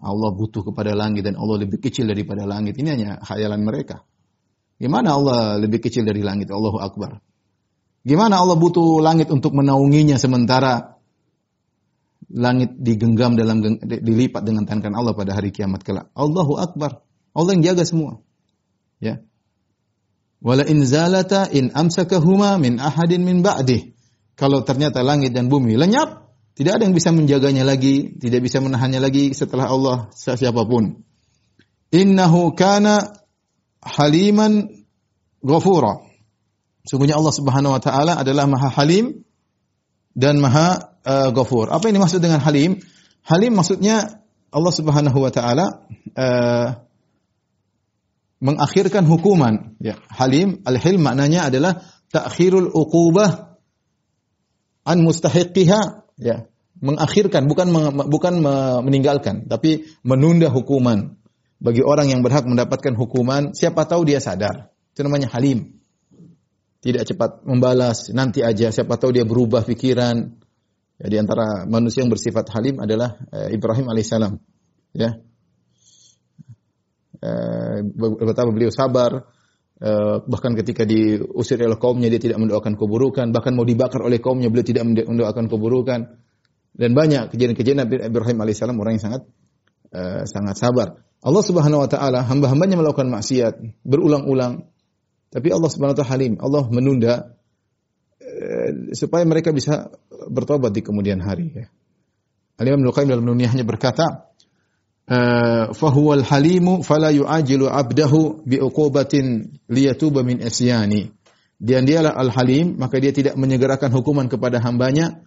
Allah 0.00 0.32
butuh 0.32 0.64
kepada 0.64 0.96
langit 0.96 1.28
dan 1.28 1.36
Allah 1.36 1.68
lebih 1.68 1.76
kecil 1.76 2.08
daripada 2.08 2.48
langit. 2.48 2.80
Ini 2.80 2.88
hanya 2.96 3.10
khayalan 3.20 3.60
mereka. 3.60 4.08
Gimana 4.80 5.14
Allah 5.14 5.60
lebih 5.60 5.84
kecil 5.84 6.08
dari 6.08 6.24
langit? 6.24 6.48
Allahu 6.48 6.80
Akbar. 6.80 7.20
Gimana 8.02 8.40
Allah 8.40 8.58
butuh 8.58 8.98
langit 8.98 9.30
untuk 9.30 9.54
menaunginya 9.54 10.18
sementara 10.18 10.98
langit 12.32 12.74
digenggam 12.80 13.36
dalam 13.36 13.60
dilipat 13.84 14.42
dengan 14.42 14.64
tangan 14.64 14.96
Allah 14.96 15.12
pada 15.12 15.36
hari 15.36 15.52
kiamat 15.52 15.84
kelak. 15.84 16.08
Allahu 16.16 16.56
Akbar. 16.56 17.04
Allah 17.36 17.50
yang 17.52 17.62
jaga 17.62 17.84
semua. 17.84 18.24
Ya. 18.98 19.20
Wala 20.42 20.66
in 20.66 20.82
zalata 20.82 21.46
in 21.52 21.70
amsakahuma 21.70 22.58
min 22.58 22.82
ahadin 22.82 23.22
min 23.22 23.46
ba'dih. 23.46 23.94
Kalau 24.34 24.66
ternyata 24.66 25.04
langit 25.06 25.30
dan 25.36 25.46
bumi 25.46 25.78
lenyap, 25.78 26.31
tidak 26.52 26.72
ada 26.76 26.82
yang 26.84 26.96
bisa 26.96 27.08
menjaganya 27.14 27.64
lagi, 27.64 28.12
tidak 28.20 28.44
bisa 28.44 28.60
menahannya 28.60 29.00
lagi 29.00 29.32
setelah 29.32 29.72
Allah 29.72 30.12
siapapun. 30.12 31.00
Innahu 31.92 32.52
kana 32.52 33.08
haliman 33.80 34.68
ghafura. 35.40 36.04
Sungguhnya 36.82 37.14
Allah 37.14 37.34
Subhanahu 37.34 37.72
wa 37.78 37.82
taala 37.82 38.18
adalah 38.18 38.44
Maha 38.50 38.68
Halim 38.68 39.22
dan 40.18 40.42
Maha 40.42 40.98
uh, 41.06 41.30
Ghafur. 41.30 41.70
Apa 41.70 41.88
ini 41.88 42.02
maksud 42.02 42.18
dengan 42.18 42.42
Halim? 42.42 42.82
Halim 43.22 43.54
maksudnya 43.54 44.22
Allah 44.50 44.72
Subhanahu 44.74 45.14
wa 45.14 45.30
taala 45.30 45.86
uh, 46.18 46.68
mengakhirkan 48.42 49.06
hukuman. 49.06 49.78
Ya, 49.78 49.94
Halim 50.10 50.60
al-hilm 50.66 51.06
maknanya 51.06 51.48
adalah 51.48 51.86
ta'khirul 52.10 52.74
uqubah 52.74 53.62
an 54.82 54.98
mustahiqiha 55.06 56.01
ya. 56.22 56.36
Mengakhirkan 56.82 57.46
bukan 57.46 57.70
bukan 58.10 58.34
meninggalkan 58.82 59.46
tapi 59.46 59.86
menunda 60.02 60.50
hukuman. 60.50 61.18
Bagi 61.62 61.78
orang 61.78 62.10
yang 62.10 62.26
berhak 62.26 62.42
mendapatkan 62.42 62.98
hukuman 62.98 63.54
siapa 63.54 63.86
tahu 63.86 64.02
dia 64.02 64.18
sadar. 64.18 64.74
Itu 64.90 65.06
namanya 65.06 65.30
halim. 65.30 65.78
Tidak 66.82 67.06
cepat 67.06 67.46
membalas 67.46 68.10
nanti 68.10 68.42
aja. 68.42 68.74
Siapa 68.74 68.98
tahu 68.98 69.14
dia 69.14 69.22
berubah 69.22 69.62
pikiran. 69.62 70.42
Ya, 70.98 71.06
di 71.06 71.16
antara 71.22 71.62
manusia 71.70 72.02
yang 72.02 72.10
bersifat 72.10 72.50
halim 72.50 72.82
adalah 72.82 73.14
eh, 73.30 73.54
Ibrahim 73.54 73.86
alaihissalam. 73.86 74.34
Ya. 74.90 75.22
Eh, 77.22 77.78
betapa 78.26 78.50
beliau 78.50 78.74
sabar 78.74 79.30
bahkan 80.30 80.54
ketika 80.54 80.86
diusir 80.86 81.58
oleh 81.58 81.74
kaumnya 81.74 82.06
dia 82.06 82.22
tidak 82.22 82.38
mendoakan 82.38 82.78
keburukan 82.78 83.34
bahkan 83.34 83.50
mau 83.58 83.66
dibakar 83.66 84.06
oleh 84.06 84.22
kaumnya 84.22 84.46
beliau 84.46 84.62
tidak 84.62 84.86
mendoakan 84.86 85.50
keburukan 85.50 86.22
dan 86.72 86.90
banyak 86.96 87.28
kejadian-kejadian 87.34 87.84
Nabi 87.84 87.94
Ibrahim 88.00 88.38
alaihissalam 88.40 88.76
orang 88.80 88.96
yang 88.96 89.04
sangat 89.04 89.22
uh, 89.92 90.24
sangat 90.24 90.56
sabar. 90.56 90.88
Allah 91.22 91.44
Subhanahu 91.44 91.84
wa 91.84 91.88
taala 91.90 92.24
hamba-hambanya 92.24 92.80
melakukan 92.80 93.12
maksiat 93.12 93.84
berulang-ulang. 93.84 94.66
Tapi 95.32 95.48
Allah 95.52 95.70
Subhanahu 95.70 95.94
wa 95.94 95.98
taala 96.00 96.12
halim. 96.16 96.32
Allah 96.40 96.64
menunda 96.72 97.14
uh, 98.24 98.70
supaya 98.96 99.22
mereka 99.28 99.52
bisa 99.52 99.92
bertobat 100.32 100.72
di 100.72 100.80
kemudian 100.80 101.20
hari 101.20 101.52
ya. 101.52 101.66
Al-Imam 102.60 102.84
Qayyim 102.88 103.10
dalam 103.10 103.26
nuniyahnya 103.26 103.64
berkata, 103.64 104.31
"Fahuwal 105.72 106.22
halimu 106.22 106.86
fala 106.86 107.10
yu'ajilu 107.10 107.66
'abdahu 107.66 108.46
bi'uqubatin 108.46 109.58
liyatuba 109.66 110.22
min 110.22 110.40
isyani." 110.42 111.10
Dan 111.62 111.86
dialah 111.86 112.18
al-halim, 112.18 112.74
maka 112.74 112.98
dia 112.98 113.14
tidak 113.14 113.38
menyegerakan 113.38 113.94
hukuman 113.94 114.26
kepada 114.26 114.58
hambanya 114.58 115.22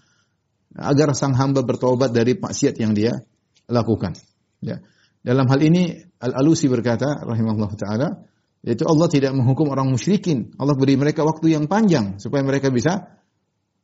agar 0.75 1.15
sang 1.15 1.31
hamba 1.31 1.63
bertobat 1.63 2.11
dari 2.11 2.35
maksiat 2.35 2.75
yang 2.75 2.91
dia 2.91 3.23
lakukan. 3.71 4.19
Ya. 4.59 4.83
Dalam 5.23 5.47
hal 5.47 5.59
ini 5.63 5.95
Al-Alusi 6.19 6.67
berkata 6.67 7.23
rahimahullah 7.23 7.71
taala 7.79 8.07
yaitu 8.65 8.83
Allah 8.83 9.07
tidak 9.07 9.31
menghukum 9.31 9.71
orang 9.71 9.87
musyrikin. 9.87 10.51
Allah 10.57 10.75
beri 10.75 10.97
mereka 10.97 11.21
waktu 11.23 11.53
yang 11.53 11.69
panjang 11.69 12.17
supaya 12.17 12.41
mereka 12.41 12.73
bisa 12.73 13.21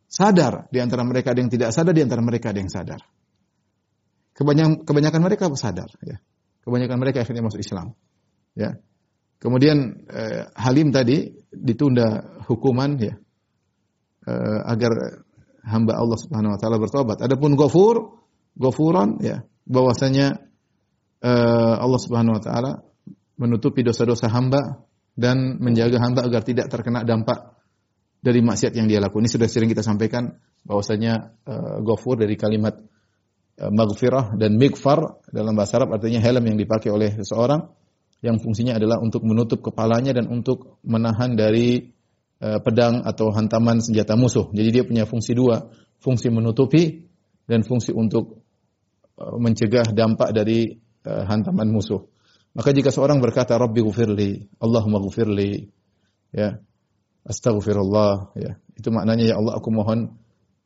sadar. 0.10 0.68
Di 0.74 0.82
antara 0.82 1.06
mereka 1.06 1.32
ada 1.32 1.40
yang 1.40 1.54
tidak 1.54 1.70
sadar, 1.72 1.94
di 1.94 2.02
antara 2.02 2.20
mereka 2.20 2.50
ada 2.50 2.60
yang 2.60 2.72
sadar. 2.74 3.00
Kebanyakan, 4.42 4.82
kebanyakan 4.82 5.22
mereka 5.22 5.54
sadar. 5.54 5.94
Ya. 6.02 6.18
Kebanyakan 6.66 6.98
mereka 6.98 7.22
akhirnya 7.22 7.46
masuk 7.46 7.62
Islam. 7.62 7.94
Ya. 8.58 8.82
Kemudian 9.38 10.10
eh, 10.10 10.50
Halim 10.58 10.90
tadi 10.90 11.30
ditunda 11.54 12.42
hukuman 12.50 12.98
ya 12.98 13.22
eh, 14.26 14.60
agar 14.66 15.22
hamba 15.62 15.94
Allah 15.98 16.18
Subhanahu 16.18 16.58
wa 16.58 16.60
taala 16.60 16.82
bertobat. 16.82 17.22
Adapun 17.22 17.54
ghafur, 17.54 18.26
ghafuran 18.58 19.22
ya, 19.22 19.46
bahwasanya 19.70 20.42
uh, 21.22 21.76
Allah 21.78 22.02
Subhanahu 22.02 22.38
wa 22.38 22.44
taala 22.44 22.72
menutupi 23.38 23.86
dosa-dosa 23.86 24.30
hamba 24.30 24.86
dan 25.14 25.62
menjaga 25.62 26.02
hamba 26.02 26.26
agar 26.26 26.42
tidak 26.42 26.70
terkena 26.70 27.06
dampak 27.06 27.62
dari 28.22 28.42
maksiat 28.42 28.74
yang 28.78 28.90
dia 28.90 29.02
lakukan. 29.02 29.26
Ini 29.26 29.32
sudah 29.38 29.50
sering 29.50 29.70
kita 29.70 29.86
sampaikan 29.86 30.38
bahwasanya 30.66 31.38
uh, 31.46 31.78
ghafur 31.86 32.22
dari 32.22 32.38
kalimat 32.38 32.78
maghfirah 33.60 34.38
dan 34.40 34.56
mikfar 34.56 35.22
dalam 35.30 35.54
bahasa 35.54 35.82
Arab 35.82 35.98
artinya 35.98 36.24
helm 36.24 36.44
yang 36.48 36.58
dipakai 36.58 36.90
oleh 36.90 37.12
seseorang 37.14 37.68
yang 38.22 38.38
fungsinya 38.38 38.78
adalah 38.78 39.02
untuk 39.02 39.26
menutup 39.26 39.66
kepalanya 39.66 40.14
dan 40.14 40.30
untuk 40.30 40.78
menahan 40.86 41.34
dari 41.34 41.92
Eh, 42.42 42.58
pedang 42.58 43.06
atau 43.06 43.30
hantaman 43.30 43.86
senjata 43.86 44.18
musuh. 44.18 44.50
Jadi 44.50 44.70
dia 44.74 44.82
punya 44.82 45.06
fungsi 45.06 45.38
dua, 45.38 45.70
fungsi 46.02 46.34
menutupi 46.34 47.06
dan 47.46 47.62
fungsi 47.62 47.94
untuk 47.94 48.42
eh, 49.14 49.38
mencegah 49.38 49.94
dampak 49.94 50.34
dari 50.34 50.74
eh, 51.06 51.24
hantaman 51.30 51.70
musuh. 51.70 52.02
Maka 52.58 52.74
jika 52.74 52.90
seorang 52.90 53.22
berkata 53.22 53.62
Rabbi 53.62 53.86
gufirli, 53.86 54.42
Allahumma 54.58 54.98
gufirli, 54.98 55.70
ya, 56.34 56.58
astaghfirullah, 57.30 58.34
ya, 58.34 58.58
itu 58.74 58.90
maknanya 58.90 59.24
ya 59.30 59.36
Allah 59.38 59.62
aku 59.62 59.70
mohon 59.70 60.18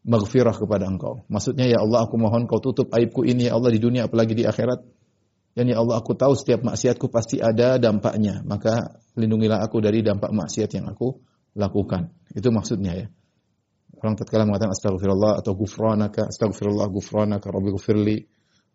maghfirah 0.06 0.54
kepada 0.54 0.86
engkau. 0.86 1.26
Maksudnya 1.28 1.66
ya 1.66 1.82
Allah 1.82 2.06
aku 2.06 2.16
mohon 2.22 2.46
kau 2.46 2.62
tutup 2.62 2.94
aibku 2.94 3.26
ini 3.26 3.50
ya 3.50 3.58
Allah 3.58 3.74
di 3.74 3.82
dunia 3.82 4.06
apalagi 4.06 4.38
di 4.38 4.46
akhirat. 4.46 4.86
Dan 5.56 5.72
ya 5.72 5.82
Allah 5.82 5.98
aku 5.98 6.14
tahu 6.14 6.38
setiap 6.38 6.62
maksiatku 6.62 7.10
pasti 7.10 7.42
ada 7.42 7.82
dampaknya. 7.82 8.46
Maka 8.46 9.02
lindungilah 9.18 9.66
aku 9.66 9.82
dari 9.82 10.06
dampak 10.06 10.30
maksiat 10.30 10.70
yang 10.78 10.86
aku 10.92 11.18
lakukan. 11.58 12.14
Itu 12.36 12.54
maksudnya 12.54 12.94
ya. 12.94 13.08
Orang 13.96 14.20
tatkala 14.20 14.46
mengatakan 14.46 14.76
astagfirullah 14.76 15.40
atau 15.40 15.56
gufranaka, 15.56 16.28
astagfirullah 16.28 16.86
gufranaka, 16.92 17.48
rabbi 17.48 17.72
gufirli, 17.72 18.18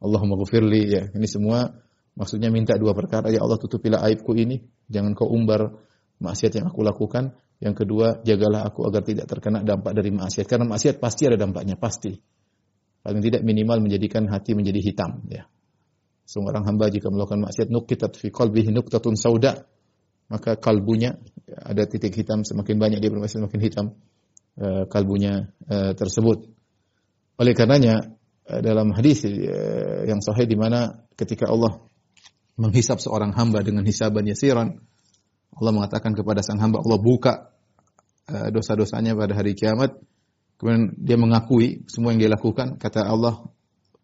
Allahumma 0.00 0.34
gufirli 0.40 0.82
ya. 0.88 1.02
Ini 1.12 1.28
semua 1.28 1.68
maksudnya 2.16 2.48
minta 2.48 2.74
dua 2.80 2.96
perkara, 2.96 3.28
ya 3.28 3.44
Allah 3.44 3.60
tutupilah 3.60 4.00
aibku 4.00 4.32
ini, 4.32 4.64
jangan 4.88 5.12
kau 5.12 5.28
umbar 5.28 5.76
maksiat 6.18 6.56
yang 6.56 6.72
aku 6.72 6.80
lakukan. 6.80 7.36
Yang 7.60 7.84
kedua, 7.84 8.24
jagalah 8.24 8.64
aku 8.64 8.88
agar 8.88 9.04
tidak 9.04 9.28
terkena 9.28 9.60
dampak 9.60 9.92
dari 9.92 10.08
maksiat. 10.08 10.48
Karena 10.48 10.64
maksiat 10.64 10.96
pasti 10.96 11.28
ada 11.28 11.36
dampaknya, 11.36 11.76
pasti. 11.76 12.16
Paling 13.00 13.20
tidak 13.24 13.42
minimal 13.44 13.80
menjadikan 13.80 14.28
hati 14.28 14.52
menjadi 14.52 14.80
hitam 14.80 15.24
ya. 15.28 15.48
Seorang 16.28 16.62
hamba 16.68 16.92
jika 16.92 17.08
melakukan 17.08 17.48
maksiat 17.48 17.72
nukitat 17.72 18.12
fi 18.14 18.28
qalbihi 18.28 18.70
nuktatun 18.70 19.16
sauda 19.16 19.66
maka 20.30 20.54
kalbunya 20.54 21.18
ada 21.50 21.90
titik 21.90 22.14
hitam 22.14 22.46
semakin 22.46 22.78
banyak 22.78 23.02
dia 23.02 23.10
bermaksiat 23.10 23.42
semakin 23.42 23.60
hitam 23.60 23.86
uh, 24.60 24.84
kalbunya 24.86 25.50
uh, 25.66 25.92
tersebut. 25.96 26.46
Oleh 27.40 27.52
karenanya 27.56 28.14
uh, 28.46 28.60
dalam 28.62 28.94
hadis 28.94 29.26
yang 30.06 30.22
sahih 30.22 30.46
di 30.46 30.54
mana 30.54 31.02
ketika 31.18 31.50
Allah 31.50 31.82
menghisap 32.60 33.00
seorang 33.00 33.32
hamba 33.32 33.64
dengan 33.64 33.82
hisaban 33.82 34.28
yasiran, 34.28 34.76
Allah 35.56 35.72
mengatakan 35.74 36.14
kepada 36.14 36.44
sang 36.44 36.62
hamba 36.62 36.78
Allah 36.84 37.00
buka 37.00 37.49
dosa-dosanya 38.54 39.18
pada 39.18 39.34
hari 39.34 39.58
kiamat. 39.58 39.98
Kemudian 40.60 40.92
dia 41.00 41.16
mengakui 41.16 41.88
semua 41.88 42.12
yang 42.12 42.20
dia 42.20 42.30
lakukan. 42.30 42.76
Kata 42.76 43.08
Allah, 43.08 43.48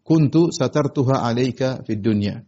"Kuntu 0.01 0.49
satartuha 0.49 1.21
'alaika 1.21 1.85
fid 1.85 2.01
dunya 2.01 2.41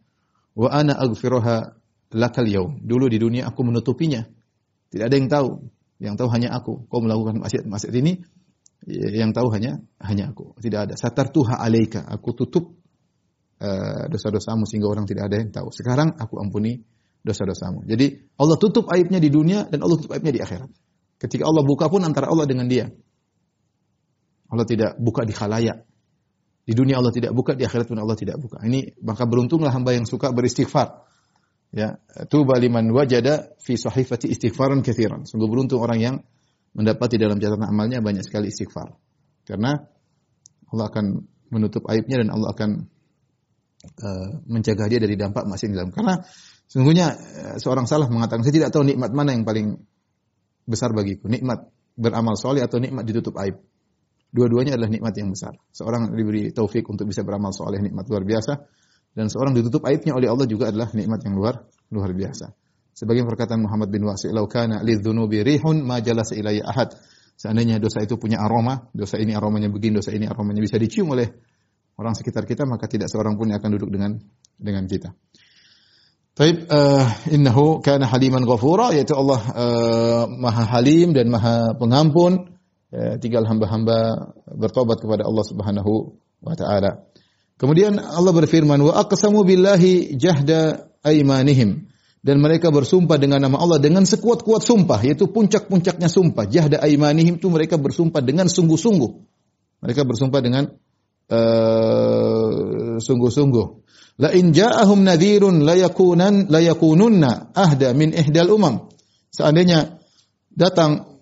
wa 0.57 0.67
ana 0.73 0.97
aghfiruha 0.97 1.77
lakal 2.17 2.49
yaum." 2.49 2.81
Dulu 2.81 3.05
di 3.05 3.21
dunia 3.21 3.45
aku 3.45 3.61
menutupinya. 3.61 4.25
Tidak 4.89 5.05
ada 5.05 5.15
yang 5.15 5.29
tahu. 5.29 5.49
Yang 6.01 6.15
tahu 6.25 6.29
hanya 6.33 6.49
aku. 6.57 6.89
Kau 6.89 7.05
melakukan 7.05 7.37
maksiat-maksiat 7.45 7.93
ini 8.01 8.17
yang 8.89 9.29
tahu 9.29 9.53
hanya 9.53 9.77
hanya 10.01 10.33
aku. 10.33 10.57
Tidak 10.57 10.79
ada. 10.89 10.93
Satartuha 10.97 11.61
'alaika. 11.61 12.01
Aku 12.09 12.33
tutup 12.33 12.79
uh, 13.61 14.09
dosa-dosamu 14.09 14.65
sehingga 14.65 14.89
orang 14.89 15.05
tidak 15.05 15.29
ada 15.29 15.37
yang 15.37 15.53
tahu. 15.53 15.69
Sekarang 15.69 16.17
aku 16.17 16.41
ampuni 16.41 16.81
dosa-dosamu. 17.21 17.85
Jadi 17.85 18.33
Allah 18.39 18.57
tutup 18.57 18.89
aibnya 18.89 19.21
di 19.21 19.29
dunia 19.29 19.67
dan 19.67 19.85
Allah 19.85 20.01
tutup 20.01 20.17
aibnya 20.17 20.33
di 20.33 20.41
akhirat. 20.41 20.88
Ketika 21.19 21.43
Allah 21.43 21.67
buka 21.67 21.91
pun 21.91 22.01
antara 22.07 22.31
Allah 22.31 22.47
dengan 22.47 22.71
dia. 22.71 22.87
Allah 24.49 24.65
tidak 24.65 24.97
buka 24.97 25.27
di 25.27 25.35
khalayak. 25.35 25.85
Di 26.63 26.73
dunia 26.73 27.01
Allah 27.01 27.13
tidak 27.13 27.33
buka, 27.33 27.57
di 27.57 27.65
akhirat 27.65 27.89
pun 27.89 27.99
Allah 27.99 28.15
tidak 28.15 28.39
buka. 28.39 28.61
Ini 28.63 28.97
maka 29.03 29.27
beruntunglah 29.27 29.73
hamba 29.73 29.93
yang 29.93 30.07
suka 30.07 30.31
beristighfar. 30.31 31.05
Ya, 31.69 32.01
tuba 32.31 32.57
liman 32.57 32.89
wajada 32.89 33.53
fi 33.61 33.77
sahifati 33.77 34.31
istighfaran 34.31 34.81
katsiran. 34.81 35.29
Sungguh 35.29 35.45
beruntung 35.45 35.81
orang 35.83 35.99
yang 36.01 36.15
mendapati 36.73 37.21
dalam 37.21 37.37
catatan 37.37 37.67
amalnya 37.67 38.01
banyak 38.01 38.25
sekali 38.25 38.49
istighfar. 38.49 38.95
Karena 39.45 39.77
Allah 40.69 40.85
akan 40.89 41.05
menutup 41.53 41.85
aibnya 41.89 42.21
dan 42.25 42.29
Allah 42.33 42.53
akan 42.53 42.69
uh, 44.01 44.29
mencegah 44.49 44.87
dia 44.89 45.01
dari 45.01 45.13
dampak 45.17 45.45
maksiat 45.45 45.73
dalam. 45.73 45.93
Karena 45.93 46.21
Sungguhnya 46.69 47.17
eh, 47.17 47.55
seorang 47.57 47.89
salah 47.89 48.05
mengatakan, 48.07 48.45
saya 48.45 48.53
tidak 48.53 48.69
tahu 48.69 48.85
nikmat 48.85 49.09
mana 49.09 49.33
yang 49.33 49.41
paling 49.41 49.81
besar 50.69 50.93
bagiku. 50.93 51.25
Nikmat 51.25 51.65
beramal 51.97 52.37
soleh 52.37 52.61
atau 52.61 52.77
nikmat 52.77 53.01
ditutup 53.03 53.33
aib. 53.41 53.57
Dua-duanya 54.29 54.77
adalah 54.77 54.93
nikmat 54.93 55.17
yang 55.17 55.33
besar. 55.33 55.57
Seorang 55.73 56.13
diberi 56.13 56.53
taufik 56.53 56.85
untuk 56.85 57.09
bisa 57.09 57.25
beramal 57.25 57.49
soleh, 57.49 57.81
nikmat 57.81 58.05
luar 58.05 58.21
biasa. 58.21 58.61
Dan 59.09 59.25
seorang 59.25 59.57
ditutup 59.57 59.81
aibnya 59.89 60.13
oleh 60.13 60.29
Allah 60.29 60.45
juga 60.45 60.69
adalah 60.69 60.93
nikmat 60.93 61.25
yang 61.25 61.33
luar 61.33 61.65
luar 61.89 62.13
biasa. 62.13 62.53
Sebagian 62.93 63.25
perkataan 63.25 63.65
Muhammad 63.65 63.89
bin 63.89 64.05
Wasi, 64.05 64.29
"Lau 64.29 64.45
kana 64.45 64.85
lidzunubi 64.85 65.41
rihun 65.41 65.81
ma 65.81 65.97
jalasa 65.97 66.37
ilayya 66.37 66.61
ahad." 66.69 66.93
Seandainya 67.39 67.79
dosa 67.79 68.03
itu 68.03 68.19
punya 68.19 68.43
aroma, 68.43 68.91
dosa 68.91 69.15
ini 69.15 69.31
aromanya 69.31 69.71
begini, 69.71 70.03
dosa 70.03 70.11
ini 70.11 70.27
aromanya 70.27 70.59
bisa 70.59 70.75
dicium 70.75 71.15
oleh 71.15 71.31
orang 71.95 72.11
sekitar 72.11 72.43
kita, 72.43 72.67
maka 72.67 72.91
tidak 72.91 73.07
seorang 73.07 73.39
pun 73.39 73.49
yang 73.49 73.63
akan 73.63 73.71
duduk 73.79 73.89
dengan 73.89 74.19
dengan 74.59 74.83
kita. 74.85 75.15
Taib 76.39 76.71
uh, 76.71 77.03
innahu 77.27 77.83
kana 77.83 78.07
haliman 78.07 78.47
ghafura 78.47 78.95
yaitu 78.95 79.11
Allah 79.11 79.43
uh, 79.43 80.23
Maha 80.31 80.63
Halim 80.71 81.11
dan 81.11 81.27
Maha 81.27 81.75
Pengampun. 81.75 82.55
Uh, 82.95 83.19
tinggal 83.19 83.43
hamba-hamba 83.43 84.31
bertobat 84.47 85.03
kepada 85.03 85.27
Allah 85.27 85.43
Subhanahu 85.43 86.15
wa 86.39 86.55
taala. 86.55 87.11
Kemudian 87.59 87.99
Allah 87.99 88.31
berfirman 88.31 88.79
wa 88.79 88.95
aqsamu 89.03 89.43
billahi 89.43 90.15
jahda 90.15 90.87
aimanihim 91.03 91.91
dan 92.23 92.39
mereka 92.39 92.71
bersumpah 92.71 93.19
dengan 93.19 93.43
nama 93.43 93.59
Allah 93.59 93.83
dengan 93.83 94.07
sekuat-kuat 94.07 94.63
sumpah 94.63 95.03
yaitu 95.03 95.27
puncak-puncaknya 95.27 96.07
sumpah 96.07 96.47
jahda 96.47 96.79
aimanihim 96.79 97.35
itu 97.35 97.51
mereka 97.51 97.75
bersumpah 97.75 98.23
dengan 98.23 98.47
sungguh-sungguh. 98.47 99.11
Mereka 99.83 100.07
bersumpah 100.07 100.39
dengan 100.39 100.71
uh, 101.35 102.38
sungguh-sungguh. 102.99 103.67
La 104.19 104.35
in 104.35 104.51
ja'ahum 104.51 105.07
nadhirun 105.07 105.63
la 105.63 105.79
yakunan 105.79 106.51
la 106.51 106.59
yakununna 106.59 107.55
ahda 107.55 107.95
min 107.95 108.11
ihdal 108.11 108.51
umam. 108.51 108.91
Seandainya 109.31 109.99
datang 110.51 111.19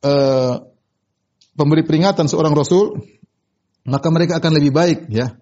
uh, 0.00 0.54
pemberi 1.52 1.84
peringatan 1.84 2.26
seorang 2.26 2.56
rasul, 2.56 3.04
maka 3.84 4.08
mereka 4.08 4.40
akan 4.40 4.52
lebih 4.56 4.72
baik 4.72 4.98
ya 5.12 5.36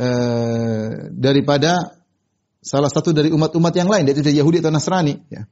uh, 0.00 0.88
daripada 1.12 2.00
salah 2.64 2.88
satu 2.88 3.12
dari 3.12 3.28
umat-umat 3.28 3.72
yang 3.76 3.88
lain, 3.88 4.08
yaitu 4.08 4.24
Yahudi 4.24 4.64
atau 4.64 4.72
Nasrani 4.72 5.20
ya. 5.28 5.44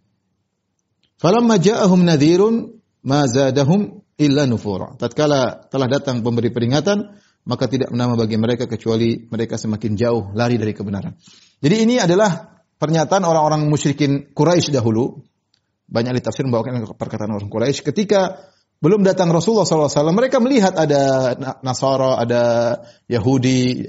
Falamma 1.18 1.58
ja'ahum 1.58 2.06
nadhirun 2.06 2.78
ma 3.04 3.26
zadahum 3.26 4.00
illa 4.16 4.46
nufura. 4.46 4.94
Tatkala 4.96 5.66
telah 5.66 5.88
datang 5.90 6.22
pemberi 6.22 6.54
peringatan, 6.54 7.18
maka 7.48 7.64
tidak 7.64 7.88
menambah 7.88 8.28
bagi 8.28 8.36
mereka 8.36 8.68
kecuali 8.68 9.24
mereka 9.24 9.56
semakin 9.56 9.96
jauh 9.96 10.36
lari 10.36 10.60
dari 10.60 10.76
kebenaran. 10.76 11.16
Jadi 11.64 11.76
ini 11.80 11.96
adalah 11.96 12.60
pernyataan 12.76 13.24
orang-orang 13.24 13.64
musyrikin 13.66 14.30
Quraisy 14.36 14.70
dahulu. 14.70 15.24
Banyak 15.88 16.20
ditafsir 16.20 16.44
membawakan 16.44 16.84
perkataan 17.00 17.32
orang 17.32 17.48
Quraisy 17.48 17.80
ketika 17.80 18.52
belum 18.78 19.02
datang 19.02 19.32
Rasulullah 19.32 19.66
SAW, 19.66 20.14
mereka 20.14 20.38
melihat 20.38 20.76
ada 20.76 21.34
Nasara, 21.64 22.20
ada 22.20 22.42
Yahudi, 23.10 23.88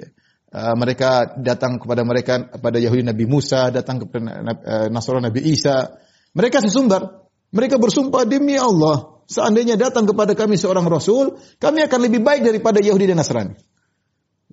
uh, 0.50 0.74
mereka 0.74 1.38
datang 1.38 1.78
kepada 1.78 2.02
mereka 2.02 2.50
pada 2.58 2.82
Yahudi 2.82 3.06
Nabi 3.06 3.30
Musa, 3.30 3.70
datang 3.70 4.02
kepada 4.02 4.42
uh, 4.42 4.88
Nasara 4.90 5.22
Nabi 5.22 5.46
Isa. 5.46 5.94
Mereka 6.34 6.64
sesumbar, 6.66 7.28
mereka 7.54 7.78
bersumpah 7.78 8.26
demi 8.26 8.58
Allah, 8.58 9.19
seandainya 9.30 9.78
datang 9.78 10.10
kepada 10.10 10.34
kami 10.34 10.58
seorang 10.58 10.90
rasul, 10.90 11.38
kami 11.62 11.86
akan 11.86 12.00
lebih 12.10 12.26
baik 12.26 12.42
daripada 12.42 12.82
Yahudi 12.82 13.06
dan 13.06 13.22
Nasrani. 13.22 13.54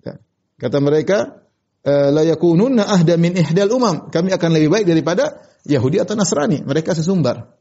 Ya. 0.05 0.21
Kata 0.61 0.79
mereka, 0.85 1.49
eh, 1.81 2.12
la 2.12 2.23
yakununna 2.29 2.85
ahda 2.85 3.17
min 3.17 3.33
ihdal 3.35 3.73
umam. 3.73 4.12
Kami 4.12 4.31
akan 4.37 4.51
lebih 4.53 4.69
baik 4.69 4.87
daripada 4.87 5.41
Yahudi 5.65 5.97
atau 5.97 6.12
Nasrani. 6.12 6.61
Mereka 6.61 6.93
sesumbar. 6.93 7.57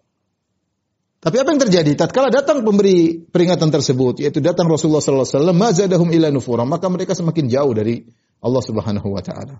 Tapi 1.25 1.41
apa 1.41 1.49
yang 1.57 1.61
terjadi? 1.65 1.91
Tatkala 1.97 2.29
datang 2.29 2.61
pemberi 2.61 3.17
peringatan 3.17 3.73
tersebut, 3.73 4.21
yaitu 4.21 4.45
datang 4.45 4.69
Rasulullah 4.69 5.01
sallallahu 5.01 5.25
alaihi 5.25 5.39
wasallam, 5.41 5.57
mazadahum 5.57 6.09
ila 6.13 6.29
nufura, 6.29 6.69
maka 6.69 6.85
mereka 6.85 7.17
semakin 7.17 7.49
jauh 7.49 7.73
dari 7.73 8.05
Allah 8.45 8.61
Subhanahu 8.61 9.09
wa 9.09 9.25
taala. 9.25 9.57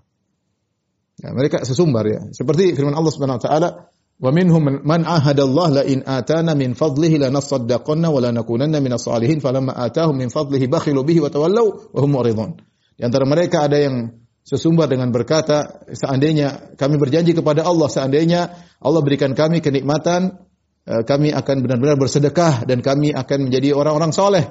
Ya, 1.18 1.34
mereka 1.34 1.66
sesumbar 1.66 2.06
ya. 2.06 2.20
Seperti 2.30 2.70
firman 2.78 2.94
Allah 2.94 3.10
Subhanahu 3.10 3.40
wa 3.40 3.42
taala, 3.42 3.68
Wa 4.16 4.32
minhum 4.32 4.80
man 4.80 5.04
ahada 5.04 5.44
Allah 5.44 5.68
la 5.68 5.82
in 5.84 6.00
atana 6.00 6.56
min 6.56 6.72
fadlihi 6.72 7.20
lanasaddaqanna 7.20 8.08
wa 8.08 8.16
lanakunanna 8.24 8.80
minas 8.80 9.04
salihin 9.04 9.44
falamma 9.44 9.76
atahum 9.76 10.16
min 10.16 10.32
fadlihi 10.32 10.72
bakhilu 10.72 11.04
bihi 11.04 11.20
wa 11.20 11.28
tawallaw 11.28 11.92
wa 11.92 12.00
hum 12.00 12.10
muridun. 12.16 12.56
Di 12.96 13.04
antara 13.04 13.28
mereka 13.28 13.68
ada 13.68 13.76
yang 13.76 14.16
sesumbar 14.40 14.88
dengan 14.88 15.12
berkata, 15.12 15.84
seandainya 15.92 16.78
kami 16.80 16.96
berjanji 16.96 17.36
kepada 17.36 17.68
Allah, 17.68 17.92
seandainya 17.92 18.40
Allah 18.80 19.00
berikan 19.04 19.36
kami 19.36 19.60
kenikmatan, 19.60 20.48
eh, 20.88 21.04
kami 21.04 21.36
akan 21.36 21.56
benar-benar 21.60 22.00
bersedekah 22.00 22.64
dan 22.64 22.80
kami 22.80 23.12
akan 23.12 23.52
menjadi 23.52 23.76
orang-orang 23.76 24.16
soleh. 24.16 24.48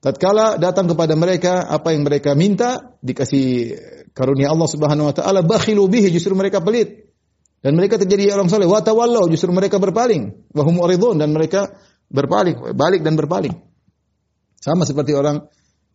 Tatkala 0.00 0.60
datang 0.60 0.92
kepada 0.92 1.16
mereka 1.16 1.64
apa 1.68 1.96
yang 1.96 2.04
mereka 2.04 2.36
minta, 2.36 2.96
dikasih 3.00 3.76
karunia 4.12 4.52
Allah 4.52 4.68
Subhanahu 4.68 5.08
wa 5.08 5.14
taala, 5.16 5.40
bakhilu 5.40 5.88
bihi 5.88 6.12
justru 6.12 6.36
mereka 6.36 6.60
pelit. 6.60 7.09
Dan 7.60 7.76
mereka 7.76 8.00
terjadi 8.00 8.32
orang 8.32 8.48
soleh. 8.48 8.64
Watawallau 8.64 9.28
justru 9.28 9.52
mereka 9.52 9.76
berpaling. 9.76 10.52
Wahum 10.56 10.80
uridun 10.80 11.20
dan 11.20 11.28
mereka 11.36 11.76
berpaling, 12.10 12.74
balik 12.74 13.04
dan 13.04 13.14
berpaling. 13.20 13.54
Sama 14.60 14.84
seperti 14.84 15.12
orang 15.12 15.44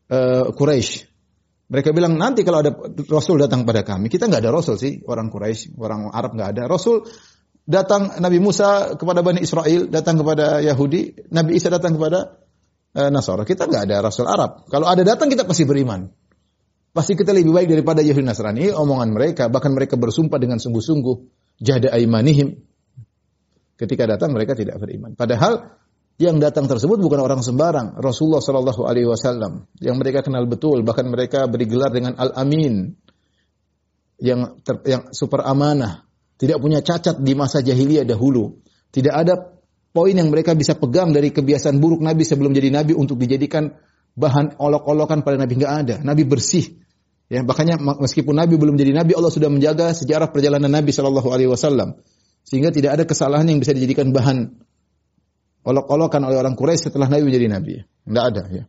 uh, 0.09 0.53
Quraisy. 0.53 1.09
Mereka 1.65 1.97
bilang 1.97 2.21
nanti 2.21 2.45
kalau 2.45 2.61
ada 2.61 2.69
Rasul 3.09 3.41
datang 3.41 3.65
pada 3.65 3.81
kami, 3.81 4.05
kita 4.05 4.29
nggak 4.29 4.41
ada 4.45 4.53
Rasul 4.53 4.77
sih 4.77 5.01
orang 5.09 5.33
Quraisy, 5.33 5.73
orang 5.81 6.13
Arab 6.13 6.37
nggak 6.37 6.49
ada. 6.53 6.63
Rasul 6.69 7.01
datang 7.65 8.21
Nabi 8.21 8.37
Musa 8.37 8.93
kepada 8.93 9.25
Bani 9.25 9.41
Israel, 9.41 9.89
datang 9.89 10.21
kepada 10.21 10.61
Yahudi, 10.61 11.33
Nabi 11.33 11.57
Isa 11.57 11.73
datang 11.73 11.97
kepada 11.97 12.37
uh, 12.93 13.09
Nasara. 13.09 13.41
Kita 13.41 13.65
nggak 13.65 13.89
ada 13.89 14.05
Rasul 14.05 14.29
Arab. 14.29 14.69
Kalau 14.69 14.85
ada 14.85 15.01
datang 15.01 15.29
kita 15.33 15.45
pasti 15.49 15.65
beriman. 15.65 16.05
Pasti 16.95 17.17
kita 17.17 17.35
lebih 17.35 17.51
baik 17.51 17.67
daripada 17.67 17.99
Yahudi 18.05 18.23
Nasrani. 18.23 18.69
Omongan 18.71 19.09
mereka, 19.11 19.43
bahkan 19.49 19.73
mereka 19.73 19.97
bersumpah 19.99 20.37
dengan 20.37 20.61
sungguh-sungguh 20.61 21.44
jada 21.59 21.91
aimanihim. 21.91 22.61
Ketika 23.75 24.07
datang 24.07 24.31
mereka 24.31 24.55
tidak 24.55 24.79
beriman. 24.79 25.19
Padahal 25.19 25.75
yang 26.15 26.39
datang 26.39 26.71
tersebut 26.71 26.95
bukan 27.03 27.19
orang 27.19 27.43
sembarang, 27.43 27.99
Rasulullah 27.99 28.39
Shallallahu 28.39 28.87
Alaihi 28.87 29.03
Wasallam. 29.03 29.67
Yang 29.83 29.95
mereka 29.99 30.23
kenal 30.23 30.47
betul, 30.47 30.79
bahkan 30.87 31.11
mereka 31.11 31.43
beri 31.51 31.67
gelar 31.67 31.91
dengan 31.91 32.15
Al 32.15 32.31
Amin, 32.39 32.95
yang 34.15 34.63
ter, 34.63 34.79
yang 34.87 35.11
super 35.11 35.43
amanah, 35.43 36.07
tidak 36.39 36.63
punya 36.63 36.79
cacat 36.79 37.19
di 37.19 37.35
masa 37.35 37.59
jahiliyah 37.59 38.07
dahulu, 38.07 38.63
tidak 38.95 39.11
ada 39.11 39.33
poin 39.91 40.15
yang 40.15 40.31
mereka 40.31 40.55
bisa 40.55 40.79
pegang 40.79 41.11
dari 41.11 41.35
kebiasaan 41.35 41.83
buruk 41.83 41.99
Nabi 41.99 42.23
sebelum 42.23 42.55
jadi 42.55 42.71
Nabi 42.71 42.95
untuk 42.95 43.19
dijadikan 43.19 43.75
bahan 44.15 44.55
olok-olokan 44.55 45.19
pada 45.19 45.35
Nabi. 45.35 45.59
Nggak 45.59 45.73
ada, 45.83 45.95
Nabi 45.99 46.23
bersih, 46.23 46.79
Ya, 47.25 47.41
makanya 47.41 47.81
meskipun 47.81 48.37
Nabi 48.37 48.55
belum 48.55 48.77
jadi 48.77 48.93
Nabi, 48.93 49.17
Allah 49.17 49.33
sudah 49.33 49.49
menjaga 49.49 49.97
sejarah 49.97 50.29
perjalanan 50.29 50.69
Nabi 50.69 50.93
Shallallahu 50.93 51.33
Alaihi 51.33 51.49
Wasallam, 51.49 51.97
sehingga 52.45 52.69
tidak 52.69 53.01
ada 53.01 53.03
kesalahan 53.09 53.49
yang 53.49 53.57
bisa 53.57 53.73
dijadikan 53.73 54.13
bahan 54.13 54.53
olok-olokan 55.65 56.21
oleh 56.21 56.37
orang 56.37 56.53
Quraisy 56.53 56.93
setelah 56.93 57.09
Nabi 57.09 57.25
menjadi 57.25 57.47
Nabi. 57.49 57.73
Tidak 57.81 58.23
ada. 58.23 58.43
Ya. 58.53 58.63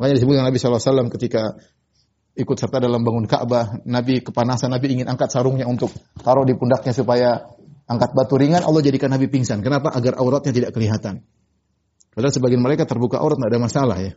Makanya 0.00 0.14
disebutkan 0.16 0.48
Nabi 0.48 0.56
Shallallahu 0.56 0.80
Alaihi 0.80 0.92
Wasallam 0.96 1.08
ketika 1.12 1.42
ikut 2.40 2.56
serta 2.56 2.80
dalam 2.80 3.04
bangun 3.04 3.28
Ka'bah, 3.28 3.84
Nabi 3.84 4.24
kepanasan, 4.24 4.72
Nabi 4.72 4.96
ingin 4.96 5.06
angkat 5.12 5.28
sarungnya 5.28 5.68
untuk 5.68 5.92
taruh 6.24 6.48
di 6.48 6.56
pundaknya 6.56 6.96
supaya 6.96 7.44
Angkat 7.90 8.14
batu 8.14 8.38
ringan, 8.38 8.62
Allah 8.62 8.86
jadikan 8.86 9.10
Nabi 9.10 9.26
pingsan. 9.26 9.66
Kenapa? 9.66 9.90
Agar 9.90 10.14
auratnya 10.14 10.54
tidak 10.54 10.70
kelihatan. 10.78 11.26
Padahal 12.14 12.30
sebagian 12.30 12.62
mereka 12.62 12.86
terbuka 12.86 13.18
aurat 13.18 13.34
tidak 13.34 13.50
ada 13.50 13.58
masalah 13.58 13.98
ya. 13.98 14.14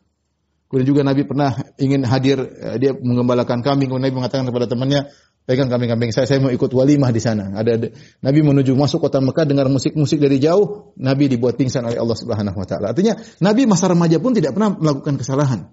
Kemudian 0.73 0.89
juga 0.89 1.01
Nabi 1.05 1.21
pernah 1.21 1.53
ingin 1.77 2.01
hadir, 2.01 2.41
eh, 2.41 2.81
dia 2.81 2.97
mengembalakan 2.97 3.61
kambing. 3.61 3.93
Kemudian 3.93 4.09
Nabi 4.09 4.17
mengatakan 4.17 4.49
kepada 4.49 4.65
temannya, 4.65 5.05
pegang 5.45 5.69
kambing-kambing 5.69 6.09
saya, 6.09 6.25
saya 6.25 6.41
mau 6.41 6.49
ikut 6.49 6.73
walimah 6.73 7.13
di 7.13 7.21
sana. 7.21 7.53
Ada, 7.53 7.77
ada 7.77 7.87
Nabi 8.25 8.41
menuju 8.41 8.73
masuk 8.73 9.05
kota 9.05 9.21
Mekah 9.21 9.45
dengar 9.45 9.69
musik-musik 9.69 10.17
dari 10.17 10.41
jauh, 10.41 10.97
Nabi 10.97 11.29
dibuat 11.29 11.61
pingsan 11.61 11.85
oleh 11.85 12.01
Allah 12.01 12.17
Subhanahu 12.17 12.57
wa 12.57 12.65
taala. 12.65 12.89
Artinya 12.89 13.13
Nabi 13.45 13.69
masa 13.69 13.85
remaja 13.93 14.17
pun 14.17 14.33
tidak 14.33 14.57
pernah 14.57 14.73
melakukan 14.73 15.13
kesalahan. 15.21 15.69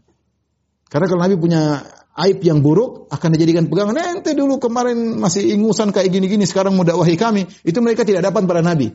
Karena 0.93 1.07
kalau 1.09 1.21
Nabi 1.25 1.37
punya 1.41 1.81
aib 2.21 2.45
yang 2.45 2.61
buruk 2.61 3.09
akan 3.09 3.29
dijadikan 3.41 3.73
pegangan. 3.73 3.97
Eh, 3.97 4.21
ente 4.21 4.37
dulu 4.37 4.61
kemarin 4.61 5.17
masih 5.17 5.49
ingusan 5.49 5.97
kayak 5.97 6.13
gini-gini, 6.13 6.45
sekarang 6.45 6.77
mau 6.77 6.85
dakwahi 6.85 7.17
kami. 7.17 7.49
Itu 7.65 7.81
mereka 7.81 8.05
tidak 8.05 8.29
dapat 8.29 8.45
pada 8.45 8.61
Nabi. 8.61 8.93